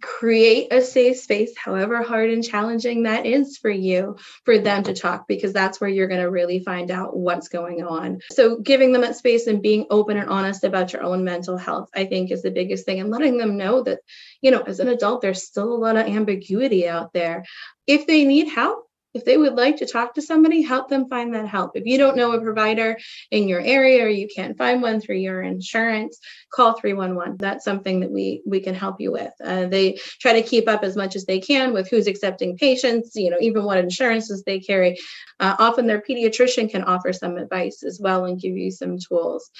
create 0.00 0.72
a 0.72 0.80
safe 0.80 1.18
space, 1.18 1.56
however 1.56 2.02
hard 2.02 2.30
and 2.30 2.42
challenging 2.42 3.02
that 3.02 3.26
is 3.26 3.58
for 3.58 3.70
you, 3.70 4.16
for 4.44 4.58
them 4.58 4.82
to 4.84 4.94
talk, 4.94 5.28
because 5.28 5.52
that's 5.52 5.80
where 5.80 5.90
you're 5.90 6.08
going 6.08 6.22
to 6.22 6.30
really 6.30 6.60
find 6.60 6.90
out 6.90 7.16
what's 7.16 7.48
going 7.48 7.82
on. 7.84 8.20
So, 8.30 8.58
giving 8.58 8.92
them 8.92 9.02
that 9.02 9.16
space 9.16 9.46
and 9.46 9.60
being 9.60 9.86
open 9.90 10.16
and 10.16 10.30
honest 10.30 10.64
about 10.64 10.92
your 10.92 11.02
own 11.02 11.24
mental 11.24 11.58
health, 11.58 11.90
I 11.94 12.06
think, 12.06 12.30
is 12.30 12.42
the 12.42 12.50
biggest 12.50 12.86
thing, 12.86 13.00
and 13.00 13.10
letting 13.10 13.36
them 13.36 13.56
know 13.56 13.82
that, 13.82 14.00
you 14.40 14.50
know, 14.50 14.60
as 14.60 14.80
an 14.80 14.88
adult, 14.88 15.20
there's 15.20 15.42
still 15.42 15.72
a 15.72 15.76
lot 15.76 15.96
of 15.96 16.06
ambiguity 16.06 16.88
out 16.88 17.12
there. 17.12 17.44
If 17.86 18.06
they 18.06 18.24
need 18.24 18.48
help, 18.48 18.83
if 19.14 19.24
they 19.24 19.36
would 19.36 19.54
like 19.54 19.76
to 19.76 19.86
talk 19.86 20.14
to 20.14 20.22
somebody, 20.22 20.60
help 20.60 20.88
them 20.88 21.08
find 21.08 21.34
that 21.34 21.46
help. 21.46 21.72
If 21.76 21.86
you 21.86 21.98
don't 21.98 22.16
know 22.16 22.32
a 22.32 22.40
provider 22.40 22.98
in 23.30 23.48
your 23.48 23.60
area 23.60 24.04
or 24.04 24.08
you 24.08 24.28
can't 24.34 24.58
find 24.58 24.82
one 24.82 25.00
through 25.00 25.16
your 25.16 25.42
insurance, 25.42 26.18
call 26.52 26.74
311. 26.74 27.36
That's 27.38 27.64
something 27.64 28.00
that 28.00 28.10
we 28.10 28.42
we 28.44 28.60
can 28.60 28.74
help 28.74 29.00
you 29.00 29.12
with. 29.12 29.32
Uh, 29.42 29.66
they 29.66 29.98
try 30.20 30.32
to 30.32 30.42
keep 30.42 30.68
up 30.68 30.82
as 30.82 30.96
much 30.96 31.14
as 31.14 31.24
they 31.24 31.38
can 31.38 31.72
with 31.72 31.88
who's 31.88 32.08
accepting 32.08 32.58
patients, 32.58 33.12
you 33.14 33.30
know, 33.30 33.38
even 33.40 33.64
what 33.64 33.78
insurances 33.78 34.42
they 34.42 34.58
carry. 34.58 34.98
Uh, 35.38 35.54
often 35.58 35.86
their 35.86 36.02
pediatrician 36.02 36.70
can 36.70 36.82
offer 36.84 37.12
some 37.12 37.36
advice 37.36 37.82
as 37.84 38.00
well 38.00 38.24
and 38.24 38.40
give 38.40 38.56
you 38.56 38.70
some 38.70 38.98
tools. 38.98 39.50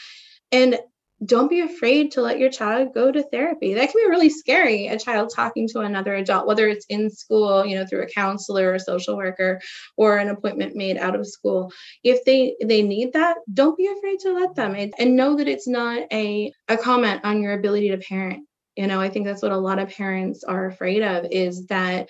And 0.51 0.79
don't 1.25 1.49
be 1.49 1.61
afraid 1.61 2.13
to 2.13 2.21
let 2.21 2.39
your 2.39 2.51
child 2.51 2.95
go 2.95 3.11
to 3.11 3.23
therapy. 3.23 3.75
That 3.75 3.91
can 3.91 4.03
be 4.03 4.11
really 4.11 4.31
scary, 4.31 4.89
a 4.89 4.99
child 4.99 5.31
talking 5.35 5.69
to 5.69 5.81
another 5.81 6.15
adult, 6.15 6.47
whether 6.47 6.69
it's 6.69 6.87
in 6.89 7.11
school, 7.11 7.65
you 7.65 7.77
know, 7.77 7.87
through 7.87 8.03
a 8.03 8.09
counselor 8.09 8.73
or 8.73 8.79
social 8.79 9.17
worker 9.17 9.61
or 9.97 10.19
an 10.19 10.29
appointment 10.29 10.77
made 10.77 10.97
out 10.97 11.15
of 11.15 11.27
school. 11.27 11.73
If 12.03 12.25
they 12.25 12.57
they 12.63 12.83
need 12.83 13.13
that, 13.13 13.39
don't 13.53 13.77
be 13.77 13.87
afraid 13.87 14.21
to 14.21 14.35
let 14.35 14.55
them 14.55 14.75
and 14.75 15.17
know 15.17 15.37
that 15.37 15.49
it's 15.49 15.69
not 15.69 16.03
a, 16.13 16.53
a 16.69 16.77
comment 16.77 17.21
on 17.25 17.43
your 17.43 17.53
ability 17.53 17.91
to 17.91 17.99
parent. 17.99 18.47
You 18.77 18.87
know, 18.89 19.01
I 19.01 19.09
think 19.09 19.27
that's 19.27 19.43
what 19.43 19.53
a 19.53 19.57
lot 19.57 19.79
of 19.79 19.91
parents 19.91 20.43
are 20.43 20.67
afraid 20.67 21.03
of 21.03 21.27
is 21.31 21.67
that 21.67 22.09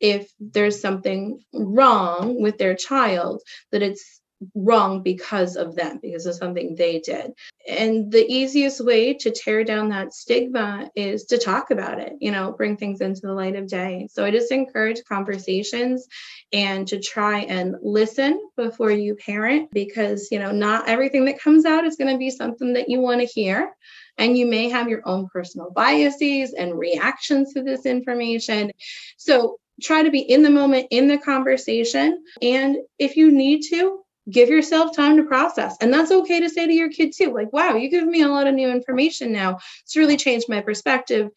if 0.00 0.30
there's 0.38 0.80
something 0.80 1.40
wrong 1.52 2.40
with 2.40 2.56
their 2.56 2.74
child, 2.74 3.42
that 3.72 3.82
it's 3.82 4.17
wrong 4.54 5.02
because 5.02 5.56
of 5.56 5.74
them, 5.74 5.98
because 6.00 6.26
of 6.26 6.34
something 6.34 6.74
they 6.74 7.00
did. 7.00 7.32
And 7.68 8.10
the 8.10 8.24
easiest 8.26 8.84
way 8.84 9.14
to 9.14 9.30
tear 9.30 9.64
down 9.64 9.88
that 9.88 10.14
stigma 10.14 10.90
is 10.94 11.24
to 11.26 11.38
talk 11.38 11.70
about 11.70 11.98
it, 11.98 12.14
you 12.20 12.30
know, 12.30 12.52
bring 12.52 12.76
things 12.76 13.00
into 13.00 13.20
the 13.22 13.32
light 13.32 13.56
of 13.56 13.66
day. 13.66 14.08
So 14.10 14.24
I 14.24 14.30
just 14.30 14.52
encourage 14.52 15.02
conversations 15.08 16.06
and 16.52 16.86
to 16.88 17.00
try 17.00 17.40
and 17.40 17.76
listen 17.82 18.40
before 18.56 18.90
you 18.90 19.16
parent 19.16 19.70
because, 19.72 20.28
you 20.30 20.38
know, 20.38 20.52
not 20.52 20.88
everything 20.88 21.24
that 21.26 21.40
comes 21.40 21.64
out 21.64 21.84
is 21.84 21.96
going 21.96 22.12
to 22.12 22.18
be 22.18 22.30
something 22.30 22.74
that 22.74 22.88
you 22.88 23.00
want 23.00 23.20
to 23.20 23.26
hear. 23.26 23.72
And 24.18 24.36
you 24.36 24.46
may 24.46 24.68
have 24.68 24.88
your 24.88 25.02
own 25.04 25.28
personal 25.28 25.70
biases 25.70 26.52
and 26.52 26.78
reactions 26.78 27.52
to 27.54 27.62
this 27.62 27.86
information. 27.86 28.72
So 29.16 29.58
try 29.80 30.02
to 30.02 30.10
be 30.10 30.20
in 30.20 30.42
the 30.42 30.50
moment, 30.50 30.88
in 30.90 31.06
the 31.06 31.18
conversation. 31.18 32.24
And 32.42 32.78
if 32.98 33.16
you 33.16 33.30
need 33.30 33.62
to, 33.70 34.00
give 34.30 34.48
yourself 34.48 34.94
time 34.94 35.16
to 35.16 35.24
process. 35.24 35.76
And 35.80 35.92
that's 35.92 36.10
okay 36.10 36.40
to 36.40 36.48
say 36.48 36.66
to 36.66 36.72
your 36.72 36.90
kid 36.90 37.12
too, 37.16 37.32
like, 37.32 37.52
wow, 37.52 37.74
you 37.74 37.88
give 37.88 38.06
me 38.06 38.22
a 38.22 38.28
lot 38.28 38.46
of 38.46 38.54
new 38.54 38.70
information 38.70 39.32
now. 39.32 39.58
It's 39.82 39.96
really 39.96 40.16
changed 40.16 40.48
my 40.48 40.60
perspective. 40.60 41.30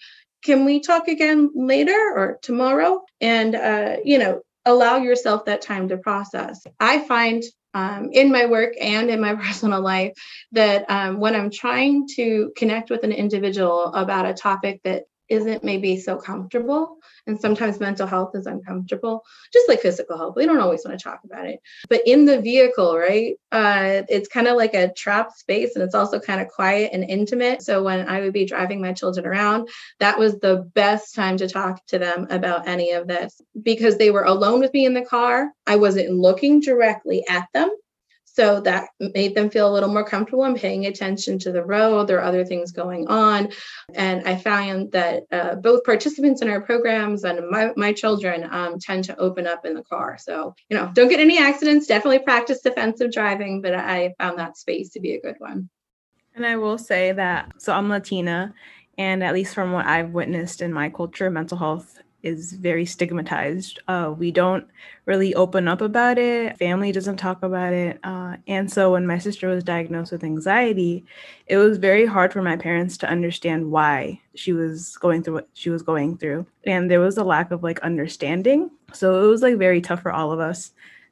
Can 0.43 0.65
we 0.65 0.79
talk 0.79 1.07
again 1.07 1.51
later 1.55 2.13
or 2.15 2.39
tomorrow? 2.41 3.03
And, 3.19 3.55
uh, 3.55 3.97
you 4.03 4.17
know, 4.17 4.41
allow 4.65 4.97
yourself 4.97 5.45
that 5.45 5.61
time 5.61 5.89
to 5.89 5.97
process. 5.97 6.65
I 6.79 6.99
find 6.99 7.43
um, 7.73 8.09
in 8.11 8.31
my 8.31 8.45
work 8.45 8.73
and 8.79 9.09
in 9.09 9.21
my 9.21 9.35
personal 9.43 9.81
life 9.81 10.13
that 10.51 10.85
um, 10.89 11.19
when 11.19 11.35
I'm 11.35 11.49
trying 11.49 12.07
to 12.15 12.51
connect 12.57 12.89
with 12.89 13.03
an 13.03 13.11
individual 13.11 13.93
about 13.93 14.25
a 14.25 14.33
topic 14.33 14.81
that 14.83 15.03
isn't 15.31 15.63
maybe 15.63 15.97
so 15.97 16.17
comfortable. 16.17 16.97
And 17.25 17.39
sometimes 17.39 17.79
mental 17.79 18.05
health 18.05 18.31
is 18.35 18.45
uncomfortable, 18.45 19.23
just 19.53 19.69
like 19.69 19.79
physical 19.79 20.17
health. 20.17 20.35
We 20.35 20.45
don't 20.45 20.59
always 20.59 20.83
want 20.83 20.99
to 20.99 21.03
talk 21.03 21.21
about 21.23 21.47
it. 21.47 21.59
But 21.89 22.01
in 22.05 22.25
the 22.25 22.41
vehicle, 22.41 22.97
right? 22.97 23.35
Uh, 23.51 24.03
it's 24.09 24.27
kind 24.27 24.47
of 24.47 24.57
like 24.57 24.73
a 24.73 24.91
trapped 24.93 25.37
space 25.37 25.75
and 25.75 25.83
it's 25.83 25.95
also 25.95 26.19
kind 26.19 26.41
of 26.41 26.49
quiet 26.49 26.91
and 26.93 27.09
intimate. 27.09 27.61
So 27.61 27.81
when 27.81 28.07
I 28.07 28.19
would 28.19 28.33
be 28.33 28.45
driving 28.45 28.81
my 28.81 28.91
children 28.91 29.25
around, 29.25 29.69
that 29.99 30.19
was 30.19 30.37
the 30.39 30.69
best 30.75 31.15
time 31.15 31.37
to 31.37 31.47
talk 31.47 31.85
to 31.87 31.99
them 31.99 32.27
about 32.29 32.67
any 32.67 32.91
of 32.91 33.07
this 33.07 33.41
because 33.63 33.97
they 33.97 34.11
were 34.11 34.25
alone 34.25 34.59
with 34.59 34.73
me 34.73 34.85
in 34.85 34.93
the 34.93 35.05
car. 35.05 35.51
I 35.65 35.77
wasn't 35.77 36.11
looking 36.11 36.59
directly 36.59 37.23
at 37.29 37.47
them. 37.53 37.69
So 38.33 38.61
that 38.61 38.89
made 38.99 39.35
them 39.35 39.49
feel 39.49 39.69
a 39.69 39.73
little 39.73 39.89
more 39.89 40.05
comfortable 40.05 40.45
in 40.45 40.55
paying 40.55 40.85
attention 40.85 41.37
to 41.39 41.51
the 41.51 41.63
road. 41.63 42.07
There 42.07 42.17
are 42.19 42.23
other 42.23 42.45
things 42.45 42.71
going 42.71 43.07
on. 43.07 43.49
And 43.93 44.25
I 44.27 44.37
found 44.37 44.93
that 44.93 45.23
uh, 45.31 45.55
both 45.55 45.83
participants 45.83 46.41
in 46.41 46.49
our 46.49 46.61
programs 46.61 47.25
and 47.25 47.49
my, 47.49 47.71
my 47.75 47.91
children 47.91 48.47
um, 48.49 48.79
tend 48.79 49.03
to 49.05 49.17
open 49.17 49.47
up 49.47 49.65
in 49.65 49.73
the 49.73 49.83
car. 49.83 50.17
So, 50.17 50.55
you 50.69 50.77
know, 50.77 50.89
don't 50.93 51.09
get 51.09 51.19
any 51.19 51.39
accidents. 51.39 51.87
Definitely 51.87 52.19
practice 52.19 52.61
defensive 52.61 53.11
driving, 53.11 53.61
but 53.61 53.73
I 53.73 54.13
found 54.17 54.39
that 54.39 54.57
space 54.57 54.91
to 54.91 55.01
be 55.01 55.15
a 55.15 55.21
good 55.21 55.35
one. 55.39 55.69
And 56.33 56.45
I 56.45 56.55
will 56.55 56.77
say 56.77 57.11
that, 57.11 57.61
so 57.61 57.73
I'm 57.73 57.89
Latina, 57.89 58.53
and 58.97 59.23
at 59.23 59.33
least 59.33 59.53
from 59.53 59.73
what 59.73 59.85
I've 59.85 60.11
witnessed 60.11 60.61
in 60.61 60.71
my 60.71 60.89
culture, 60.89 61.29
mental 61.29 61.57
health 61.57 61.99
is 62.23 62.53
very 62.53 62.85
stigmatized. 62.85 63.79
Uh, 63.87 64.13
we 64.17 64.31
don't 64.31 64.67
really 65.05 65.33
open 65.35 65.67
up 65.67 65.81
about 65.81 66.17
it. 66.17 66.57
Family 66.57 66.91
doesn't 66.91 67.17
talk 67.17 67.43
about 67.43 67.73
it. 67.73 67.99
Uh, 68.03 68.37
and 68.47 68.71
so 68.71 68.91
when 68.91 69.07
my 69.07 69.17
sister 69.17 69.47
was 69.47 69.63
diagnosed 69.63 70.11
with 70.11 70.23
anxiety, 70.23 71.05
it 71.47 71.57
was 71.57 71.77
very 71.77 72.05
hard 72.05 72.31
for 72.31 72.41
my 72.41 72.55
parents 72.55 72.97
to 72.97 73.09
understand 73.09 73.71
why 73.71 74.21
she 74.35 74.53
was 74.53 74.95
going 74.97 75.23
through 75.23 75.33
what 75.35 75.49
she 75.53 75.69
was 75.69 75.81
going 75.81 76.17
through. 76.17 76.45
And 76.65 76.89
there 76.89 76.99
was 76.99 77.17
a 77.17 77.23
lack 77.23 77.51
of 77.51 77.63
like 77.63 77.79
understanding. 77.79 78.69
So 78.93 79.23
it 79.23 79.27
was 79.27 79.41
like 79.41 79.57
very 79.57 79.81
tough 79.81 80.01
for 80.01 80.11
all 80.11 80.31
of 80.31 80.39
us 80.39 80.71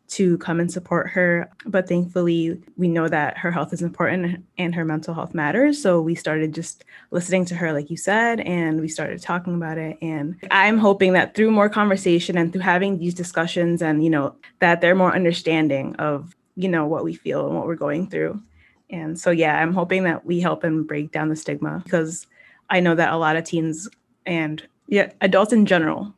to 0.10 0.38
come 0.40 0.60
and 0.60 0.72
support 0.72 1.10
her. 1.10 1.50
But 1.66 1.88
thankfully, 1.88 2.62
we 2.78 2.88
know 2.88 3.08
that 3.08 3.38
her 3.38 3.52
health 3.52 3.74
is 3.74 3.82
important 3.82 4.44
and 4.58 4.74
her 4.76 4.84
mental 4.84 5.14
health 5.14 5.34
matters. 5.34 5.82
So 5.82 6.02
we 6.02 6.16
started 6.16 6.54
just 6.54 6.84
listening 7.12 7.46
to 7.46 7.56
her, 7.56 7.74
like 7.74 7.90
you 7.90 7.98
said, 7.98 8.40
and 8.42 8.82
we 8.82 8.88
started 8.88 9.22
talking 9.22 9.56
about 9.56 9.78
it. 9.78 9.98
And 10.02 10.36
I'm 10.52 10.78
hoping 10.78 11.14
that 11.14 11.36
through 11.36 11.52
more 11.52 11.70
conversation 11.70 12.38
and 12.38 12.52
through 12.52 12.62
having 12.62 12.98
these 12.98 13.14
discussions, 13.14 13.82
and, 13.82 14.04
you 14.04 14.10
know, 14.10 14.36
that 14.60 14.82
they're 14.82 14.96
more 14.96 15.14
understanding 15.14 15.96
of, 15.98 16.36
you 16.56 16.68
know, 16.68 16.86
what 16.86 17.04
we 17.04 17.14
feel 17.14 17.46
and 17.48 17.56
what 17.56 17.68
we're 17.68 17.76
going 17.76 18.10
through. 18.10 18.42
And 18.90 19.20
so, 19.20 19.30
yeah, 19.30 19.62
I'm 19.62 19.74
hoping 19.74 20.04
that 20.06 20.26
we 20.26 20.40
help 20.40 20.64
and 20.64 20.88
break 20.88 21.12
down 21.12 21.30
the 21.30 21.36
stigma 21.36 21.82
because 21.84 22.26
I 22.70 22.80
know 22.80 22.96
that 22.96 23.14
a 23.14 23.18
lot 23.18 23.36
of 23.36 23.44
teens 23.44 23.88
and 24.26 24.62
yeah, 24.88 25.12
adults 25.22 25.54
in 25.54 25.68
general 25.68 26.14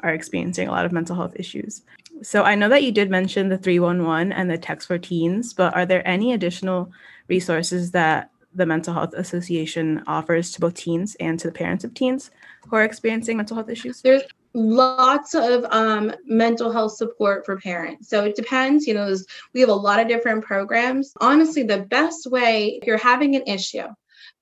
are 0.00 0.14
experiencing 0.14 0.68
a 0.68 0.70
lot 0.70 0.84
of 0.86 0.92
mental 0.92 1.16
health 1.16 1.34
issues. 1.36 1.82
So 2.22 2.44
I 2.44 2.54
know 2.54 2.68
that 2.68 2.82
you 2.82 2.92
did 2.92 3.10
mention 3.10 3.48
the 3.48 3.58
311 3.58 4.32
and 4.32 4.50
the 4.50 4.58
text 4.58 4.88
for 4.88 4.98
teens, 4.98 5.52
but 5.52 5.74
are 5.74 5.86
there 5.86 6.06
any 6.06 6.32
additional 6.32 6.90
resources 7.28 7.90
that 7.92 8.30
the 8.54 8.66
Mental 8.66 8.94
Health 8.94 9.14
Association 9.14 10.02
offers 10.06 10.52
to 10.52 10.60
both 10.60 10.74
teens 10.74 11.16
and 11.18 11.38
to 11.40 11.48
the 11.48 11.52
parents 11.52 11.84
of 11.84 11.94
teens 11.94 12.30
who 12.68 12.76
are 12.76 12.84
experiencing 12.84 13.36
mental 13.36 13.56
health 13.56 13.70
issues? 13.70 14.02
There's 14.02 14.22
lots 14.54 15.34
of 15.34 15.64
um, 15.70 16.12
mental 16.26 16.70
health 16.70 16.92
support 16.92 17.46
for 17.46 17.58
parents. 17.58 18.08
So 18.08 18.24
it 18.24 18.36
depends, 18.36 18.86
you 18.86 18.94
know, 18.94 19.14
we 19.54 19.60
have 19.60 19.70
a 19.70 19.74
lot 19.74 20.00
of 20.00 20.08
different 20.08 20.44
programs. 20.44 21.12
Honestly, 21.20 21.62
the 21.62 21.78
best 21.78 22.26
way, 22.26 22.78
if 22.80 22.86
you're 22.86 22.98
having 22.98 23.34
an 23.36 23.42
issue, 23.46 23.86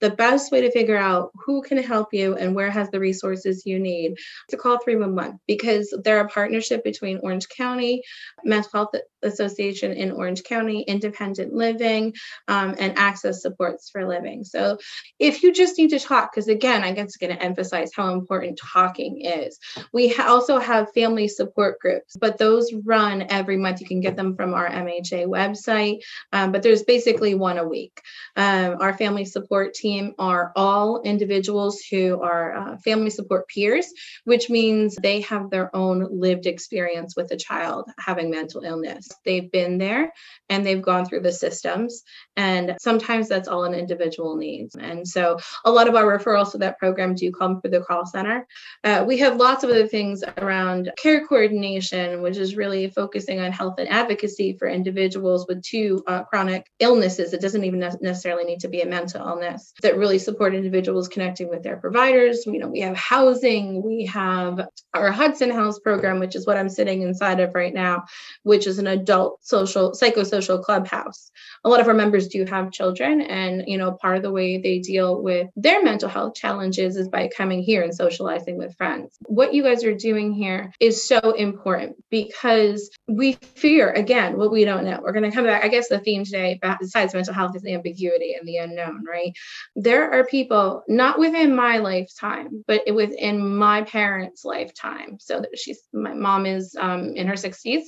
the 0.00 0.10
best 0.10 0.50
way 0.50 0.60
to 0.60 0.70
figure 0.70 0.96
out 0.96 1.30
who 1.34 1.62
can 1.62 1.78
help 1.78 2.12
you 2.12 2.34
and 2.36 2.54
where 2.54 2.70
has 2.70 2.90
the 2.90 3.00
resources 3.00 3.64
you 3.66 3.78
need 3.78 4.14
to 4.48 4.56
call 4.56 4.78
311 4.78 5.38
because 5.46 5.94
they're 6.04 6.20
a 6.20 6.28
partnership 6.28 6.82
between 6.84 7.20
Orange 7.22 7.48
County 7.48 8.02
Mental 8.44 8.70
Health 8.72 8.94
Association 9.22 9.92
in 9.92 10.10
Orange 10.10 10.42
County, 10.42 10.82
independent 10.82 11.52
living, 11.52 12.14
um, 12.48 12.74
and 12.78 12.98
access 12.98 13.42
supports 13.42 13.90
for 13.90 14.06
living. 14.06 14.44
So 14.44 14.78
if 15.18 15.42
you 15.42 15.52
just 15.52 15.78
need 15.78 15.90
to 15.90 16.00
talk, 16.00 16.32
because 16.32 16.48
again, 16.48 16.82
I 16.82 16.92
guess 16.92 17.16
going 17.16 17.36
to 17.36 17.42
emphasize 17.42 17.90
how 17.94 18.12
important 18.12 18.58
talking 18.58 19.20
is. 19.20 19.58
We 19.92 20.08
ha- 20.08 20.28
also 20.28 20.58
have 20.58 20.92
family 20.92 21.28
support 21.28 21.78
groups, 21.80 22.16
but 22.16 22.38
those 22.38 22.72
run 22.84 23.26
every 23.28 23.56
month. 23.56 23.80
You 23.80 23.86
can 23.86 24.00
get 24.00 24.16
them 24.16 24.34
from 24.34 24.54
our 24.54 24.68
MHA 24.68 25.26
website, 25.26 26.00
um, 26.32 26.52
but 26.52 26.62
there's 26.62 26.82
basically 26.82 27.34
one 27.34 27.58
a 27.58 27.66
week. 27.66 28.00
Um, 28.36 28.76
our 28.80 28.96
family 28.96 29.24
support 29.24 29.74
team 29.74 30.14
are 30.18 30.52
all 30.56 31.02
individuals 31.02 31.80
who 31.90 32.20
are 32.20 32.56
uh, 32.56 32.76
family 32.78 33.10
support 33.10 33.48
peers, 33.48 33.92
which 34.24 34.50
means 34.50 34.96
they 34.96 35.20
have 35.22 35.50
their 35.50 35.74
own 35.74 36.20
lived 36.20 36.46
experience 36.46 37.14
with 37.16 37.30
a 37.32 37.36
child 37.36 37.90
having 37.98 38.30
mental 38.30 38.62
illness. 38.62 39.09
They've 39.24 39.50
been 39.50 39.78
there 39.78 40.12
and 40.48 40.64
they've 40.64 40.82
gone 40.82 41.06
through 41.06 41.20
the 41.20 41.32
systems. 41.32 42.02
And 42.36 42.76
sometimes 42.80 43.28
that's 43.28 43.48
all 43.48 43.64
an 43.64 43.74
individual 43.74 44.36
needs. 44.36 44.74
And 44.74 45.06
so 45.06 45.38
a 45.64 45.70
lot 45.70 45.88
of 45.88 45.94
our 45.94 46.18
referrals 46.18 46.52
to 46.52 46.58
that 46.58 46.78
program 46.78 47.14
do 47.14 47.30
come 47.32 47.60
through 47.60 47.70
the 47.70 47.80
call 47.80 48.06
center. 48.06 48.46
Uh, 48.82 49.04
we 49.06 49.18
have 49.18 49.36
lots 49.36 49.64
of 49.64 49.70
other 49.70 49.86
things 49.86 50.22
around 50.38 50.90
care 50.96 51.26
coordination, 51.26 52.22
which 52.22 52.36
is 52.36 52.56
really 52.56 52.90
focusing 52.90 53.40
on 53.40 53.52
health 53.52 53.74
and 53.78 53.88
advocacy 53.88 54.56
for 54.58 54.68
individuals 54.68 55.46
with 55.48 55.62
two 55.62 56.02
uh, 56.06 56.24
chronic 56.24 56.66
illnesses. 56.78 57.32
It 57.32 57.40
doesn't 57.40 57.64
even 57.64 57.80
necessarily 58.00 58.44
need 58.44 58.60
to 58.60 58.68
be 58.68 58.82
a 58.82 58.86
mental 58.86 59.26
illness 59.26 59.72
that 59.82 59.96
really 59.96 60.18
support 60.18 60.54
individuals 60.54 61.08
connecting 61.08 61.48
with 61.48 61.62
their 61.62 61.76
providers. 61.76 62.44
You 62.46 62.58
know, 62.58 62.68
we 62.68 62.80
have 62.80 62.96
housing, 62.96 63.82
we 63.82 64.06
have 64.06 64.66
our 64.94 65.10
Hudson 65.10 65.50
House 65.50 65.78
program, 65.78 66.18
which 66.18 66.36
is 66.36 66.46
what 66.46 66.56
I'm 66.56 66.68
sitting 66.68 67.02
inside 67.02 67.40
of 67.40 67.54
right 67.54 67.72
now, 67.72 68.04
which 68.42 68.66
is 68.66 68.78
an 68.78 68.86
adult 69.00 69.38
social 69.42 69.92
psychosocial 69.92 70.62
clubhouse. 70.62 71.30
A 71.64 71.68
lot 71.68 71.80
of 71.80 71.88
our 71.88 71.94
members 71.94 72.28
do 72.28 72.44
have 72.44 72.70
children, 72.70 73.20
and 73.20 73.64
you 73.66 73.78
know, 73.78 73.92
part 73.92 74.16
of 74.16 74.22
the 74.22 74.30
way 74.30 74.58
they 74.58 74.78
deal 74.78 75.22
with 75.22 75.48
their 75.56 75.82
mental 75.82 76.08
health 76.08 76.34
challenges 76.34 76.96
is 76.96 77.08
by 77.08 77.28
coming 77.28 77.62
here 77.62 77.82
and 77.82 77.94
socializing 77.94 78.56
with 78.58 78.76
friends. 78.76 79.16
What 79.26 79.54
you 79.54 79.62
guys 79.62 79.84
are 79.84 79.94
doing 79.94 80.32
here 80.32 80.72
is 80.80 81.06
so 81.06 81.18
important 81.32 81.96
because 82.10 82.90
we 83.08 83.32
fear 83.32 83.90
again 83.90 84.36
what 84.36 84.52
we 84.52 84.64
don't 84.64 84.84
know. 84.84 85.00
We're 85.02 85.12
going 85.12 85.30
to 85.30 85.34
come 85.34 85.44
back. 85.44 85.64
I 85.64 85.68
guess 85.68 85.88
the 85.88 85.98
theme 85.98 86.24
today, 86.24 86.58
besides 86.80 87.14
mental 87.14 87.34
health, 87.34 87.56
is 87.56 87.62
the 87.62 87.74
ambiguity 87.74 88.34
and 88.34 88.46
the 88.46 88.58
unknown. 88.58 89.04
Right? 89.04 89.32
There 89.76 90.10
are 90.12 90.24
people 90.26 90.82
not 90.88 91.18
within 91.18 91.54
my 91.54 91.78
lifetime, 91.78 92.64
but 92.66 92.82
within 92.94 93.56
my 93.56 93.82
parents' 93.82 94.44
lifetime. 94.44 95.18
So 95.20 95.40
that 95.40 95.58
she's 95.58 95.80
my 95.92 96.14
mom 96.14 96.46
is 96.46 96.76
um, 96.78 97.14
in 97.16 97.26
her 97.26 97.34
60s 97.34 97.82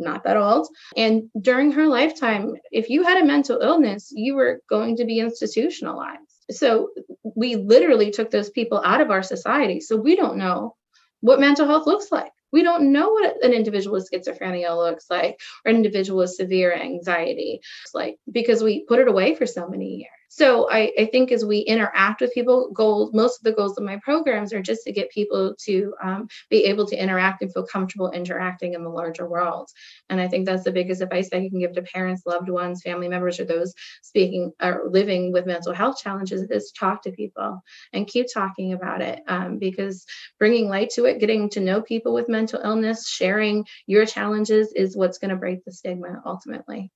not 0.00 0.24
that 0.24 0.36
old. 0.36 0.68
And 0.96 1.30
during 1.40 1.72
her 1.72 1.86
lifetime, 1.86 2.54
if 2.70 2.90
you 2.90 3.02
had 3.02 3.22
a 3.22 3.26
mental 3.26 3.60
illness, 3.60 4.12
you 4.14 4.34
were 4.34 4.60
going 4.68 4.96
to 4.96 5.04
be 5.04 5.20
institutionalized. 5.20 6.20
So 6.50 6.90
we 7.36 7.56
literally 7.56 8.10
took 8.10 8.30
those 8.30 8.50
people 8.50 8.82
out 8.84 9.00
of 9.00 9.10
our 9.10 9.22
society. 9.22 9.80
So 9.80 9.96
we 9.96 10.16
don't 10.16 10.36
know 10.36 10.76
what 11.20 11.40
mental 11.40 11.66
health 11.66 11.86
looks 11.86 12.10
like. 12.10 12.32
We 12.52 12.62
don't 12.62 12.92
know 12.92 13.10
what 13.10 13.44
an 13.44 13.52
individual 13.52 13.94
with 13.94 14.10
schizophrenia 14.10 14.76
looks 14.76 15.06
like 15.08 15.40
or 15.64 15.70
an 15.70 15.76
individual 15.76 16.18
with 16.18 16.30
severe 16.30 16.72
anxiety 16.74 17.60
like 17.94 18.16
because 18.30 18.62
we 18.62 18.84
put 18.86 18.98
it 18.98 19.06
away 19.06 19.36
for 19.36 19.46
so 19.46 19.68
many 19.68 19.98
years. 19.98 20.19
So 20.32 20.70
I, 20.70 20.92
I, 20.96 21.06
think 21.06 21.32
as 21.32 21.44
we 21.44 21.58
interact 21.58 22.20
with 22.20 22.32
people, 22.32 22.70
goals, 22.72 23.12
most 23.12 23.40
of 23.40 23.42
the 23.42 23.52
goals 23.52 23.76
of 23.76 23.82
my 23.82 23.96
programs 23.96 24.52
are 24.52 24.62
just 24.62 24.84
to 24.84 24.92
get 24.92 25.10
people 25.10 25.56
to 25.64 25.92
um, 26.00 26.28
be 26.48 26.66
able 26.66 26.86
to 26.86 26.96
interact 26.96 27.42
and 27.42 27.52
feel 27.52 27.66
comfortable 27.66 28.12
interacting 28.12 28.74
in 28.74 28.84
the 28.84 28.90
larger 28.90 29.28
world. 29.28 29.68
And 30.08 30.20
I 30.20 30.28
think 30.28 30.46
that's 30.46 30.62
the 30.62 30.70
biggest 30.70 31.02
advice 31.02 31.30
that 31.30 31.42
you 31.42 31.50
can 31.50 31.58
give 31.58 31.72
to 31.72 31.82
parents, 31.82 32.26
loved 32.26 32.48
ones, 32.48 32.80
family 32.80 33.08
members, 33.08 33.40
or 33.40 33.44
those 33.44 33.74
speaking 34.02 34.52
or 34.62 34.84
living 34.88 35.32
with 35.32 35.46
mental 35.46 35.72
health 35.72 35.98
challenges 36.00 36.42
is 36.42 36.70
talk 36.78 37.02
to 37.02 37.10
people 37.10 37.60
and 37.92 38.06
keep 38.06 38.26
talking 38.32 38.72
about 38.72 39.02
it 39.02 39.22
um, 39.26 39.58
because 39.58 40.06
bringing 40.38 40.68
light 40.68 40.90
to 40.90 41.06
it, 41.06 41.18
getting 41.18 41.50
to 41.50 41.60
know 41.60 41.82
people 41.82 42.14
with 42.14 42.28
mental 42.28 42.60
illness, 42.62 43.08
sharing 43.08 43.66
your 43.86 44.06
challenges 44.06 44.72
is 44.76 44.96
what's 44.96 45.18
going 45.18 45.30
to 45.30 45.36
break 45.36 45.64
the 45.64 45.72
stigma 45.72 46.22
ultimately. 46.24 46.92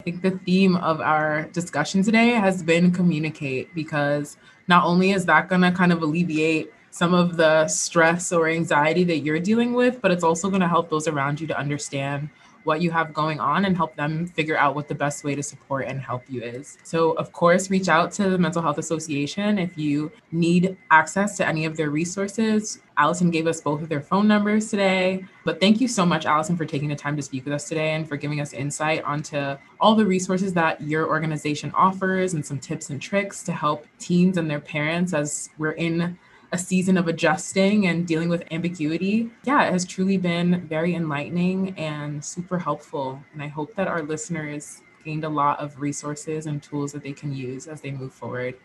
I 0.00 0.02
think 0.02 0.22
the 0.22 0.30
theme 0.30 0.76
of 0.76 1.02
our 1.02 1.42
discussion 1.52 2.02
today 2.02 2.30
has 2.30 2.62
been 2.62 2.90
communicate 2.90 3.74
because 3.74 4.38
not 4.66 4.86
only 4.86 5.10
is 5.10 5.26
that 5.26 5.50
going 5.50 5.60
to 5.60 5.70
kind 5.72 5.92
of 5.92 6.00
alleviate 6.00 6.72
some 6.90 7.12
of 7.12 7.36
the 7.36 7.68
stress 7.68 8.32
or 8.32 8.48
anxiety 8.48 9.04
that 9.04 9.18
you're 9.18 9.38
dealing 9.38 9.74
with, 9.74 10.00
but 10.00 10.10
it's 10.10 10.24
also 10.24 10.48
going 10.48 10.62
to 10.62 10.68
help 10.68 10.88
those 10.88 11.06
around 11.06 11.38
you 11.38 11.46
to 11.48 11.58
understand 11.58 12.30
what 12.64 12.80
you 12.80 12.90
have 12.90 13.12
going 13.12 13.40
on 13.40 13.64
and 13.64 13.76
help 13.76 13.94
them 13.96 14.26
figure 14.26 14.56
out 14.56 14.74
what 14.74 14.88
the 14.88 14.94
best 14.94 15.24
way 15.24 15.34
to 15.34 15.42
support 15.42 15.86
and 15.86 16.00
help 16.00 16.22
you 16.28 16.42
is. 16.42 16.78
So, 16.82 17.12
of 17.12 17.32
course, 17.32 17.70
reach 17.70 17.88
out 17.88 18.12
to 18.12 18.28
the 18.30 18.38
Mental 18.38 18.62
Health 18.62 18.78
Association 18.78 19.58
if 19.58 19.76
you 19.78 20.12
need 20.32 20.76
access 20.90 21.36
to 21.38 21.46
any 21.46 21.64
of 21.64 21.76
their 21.76 21.90
resources. 21.90 22.80
Allison 22.96 23.30
gave 23.30 23.46
us 23.46 23.60
both 23.62 23.80
of 23.80 23.88
their 23.88 24.02
phone 24.02 24.28
numbers 24.28 24.68
today. 24.68 25.24
But 25.44 25.58
thank 25.58 25.80
you 25.80 25.88
so 25.88 26.04
much, 26.04 26.26
Allison, 26.26 26.56
for 26.56 26.66
taking 26.66 26.88
the 26.88 26.96
time 26.96 27.16
to 27.16 27.22
speak 27.22 27.44
with 27.46 27.54
us 27.54 27.66
today 27.66 27.92
and 27.92 28.06
for 28.06 28.16
giving 28.16 28.40
us 28.40 28.52
insight 28.52 29.02
onto 29.04 29.56
all 29.80 29.94
the 29.94 30.04
resources 30.04 30.52
that 30.54 30.82
your 30.82 31.08
organization 31.08 31.72
offers 31.74 32.34
and 32.34 32.44
some 32.44 32.58
tips 32.58 32.90
and 32.90 33.00
tricks 33.00 33.42
to 33.44 33.52
help 33.52 33.86
teens 33.98 34.36
and 34.36 34.50
their 34.50 34.60
parents 34.60 35.14
as 35.14 35.48
we're 35.56 35.72
in 35.72 36.18
a 36.52 36.58
season 36.58 36.96
of 36.96 37.06
adjusting 37.06 37.86
and 37.86 38.06
dealing 38.06 38.28
with 38.28 38.42
ambiguity. 38.50 39.30
Yeah, 39.44 39.64
it 39.64 39.72
has 39.72 39.84
truly 39.84 40.16
been 40.16 40.66
very 40.66 40.94
enlightening 40.94 41.78
and 41.78 42.24
super 42.24 42.58
helpful. 42.58 43.22
And 43.32 43.42
I 43.42 43.46
hope 43.46 43.74
that 43.76 43.86
our 43.86 44.02
listeners 44.02 44.82
gained 45.04 45.24
a 45.24 45.28
lot 45.28 45.60
of 45.60 45.80
resources 45.80 46.46
and 46.46 46.62
tools 46.62 46.92
that 46.92 47.02
they 47.02 47.12
can 47.12 47.32
use 47.32 47.66
as 47.66 47.80
they 47.80 47.90
move 47.90 48.12
forward 48.12 48.56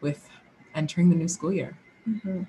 with 0.00 0.28
entering 0.74 1.08
the 1.08 1.16
new 1.16 1.28
school 1.28 1.52
year. 1.52 1.76
Mm-hmm. 2.08 2.42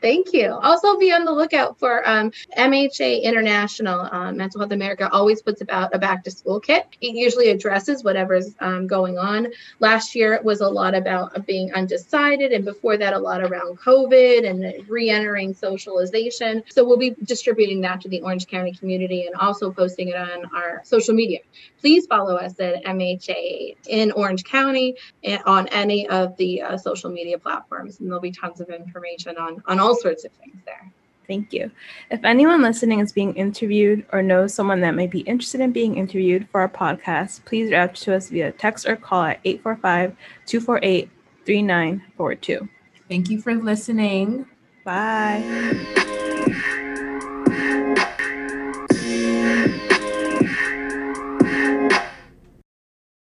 Thank 0.00 0.32
you. 0.32 0.52
Also, 0.52 0.98
be 0.98 1.12
on 1.12 1.24
the 1.24 1.32
lookout 1.32 1.78
for 1.78 2.06
um, 2.08 2.30
MHA 2.56 3.22
National. 3.42 4.00
Uh, 4.00 4.32
Mental 4.32 4.60
Health 4.60 4.72
America 4.72 5.08
always 5.12 5.42
puts 5.42 5.60
about 5.60 5.94
a 5.94 5.98
back 5.98 6.22
to 6.24 6.30
school 6.30 6.60
kit. 6.60 6.86
It 7.00 7.14
usually 7.14 7.50
addresses 7.50 8.04
whatever's 8.04 8.54
um, 8.60 8.86
going 8.86 9.18
on. 9.18 9.48
Last 9.80 10.14
year, 10.14 10.34
it 10.34 10.44
was 10.44 10.60
a 10.60 10.68
lot 10.68 10.94
about 10.94 11.46
being 11.46 11.72
undecided, 11.72 12.52
and 12.52 12.64
before 12.64 12.96
that, 12.98 13.14
a 13.14 13.18
lot 13.18 13.42
around 13.42 13.78
COVID 13.78 14.48
and 14.48 14.88
re 14.88 15.10
entering 15.10 15.54
socialization. 15.54 16.62
So, 16.68 16.84
we'll 16.84 16.98
be 16.98 17.16
distributing 17.24 17.80
that 17.82 18.00
to 18.02 18.08
the 18.08 18.20
Orange 18.20 18.46
County 18.46 18.72
community 18.72 19.26
and 19.26 19.34
also 19.36 19.70
posting 19.70 20.08
it 20.08 20.16
on 20.16 20.44
our 20.54 20.82
social 20.84 21.14
media. 21.14 21.40
Please 21.80 22.06
follow 22.06 22.36
us 22.36 22.58
at 22.60 22.84
MHA 22.84 23.76
in 23.88 24.12
Orange 24.12 24.44
County 24.44 24.96
on 25.44 25.68
any 25.68 26.08
of 26.08 26.36
the 26.36 26.62
uh, 26.62 26.76
social 26.76 27.10
media 27.10 27.38
platforms, 27.38 28.00
and 28.00 28.08
there'll 28.08 28.20
be 28.20 28.32
tons 28.32 28.60
of 28.60 28.68
information 28.70 29.36
on, 29.36 29.62
on 29.66 29.78
all 29.78 29.85
all 29.86 29.96
sorts 29.96 30.24
of 30.24 30.32
things 30.32 30.56
there. 30.64 30.92
Thank 31.26 31.52
you. 31.52 31.70
If 32.10 32.24
anyone 32.24 32.62
listening 32.62 33.00
is 33.00 33.12
being 33.12 33.34
interviewed 33.34 34.06
or 34.12 34.22
knows 34.22 34.54
someone 34.54 34.80
that 34.82 34.94
might 34.94 35.10
be 35.10 35.20
interested 35.20 35.60
in 35.60 35.72
being 35.72 35.96
interviewed 35.96 36.48
for 36.50 36.60
our 36.60 36.68
podcast, 36.68 37.44
please 37.44 37.66
reach 37.66 37.74
out 37.74 37.94
to 37.96 38.14
us 38.14 38.28
via 38.28 38.52
text 38.52 38.86
or 38.86 38.96
call 38.96 39.24
at 39.24 39.40
845 39.44 40.16
248 40.46 41.10
3942. 41.44 42.68
Thank 43.08 43.30
you 43.30 43.40
for 43.40 43.54
listening. 43.54 44.46
Bye. 44.84 46.04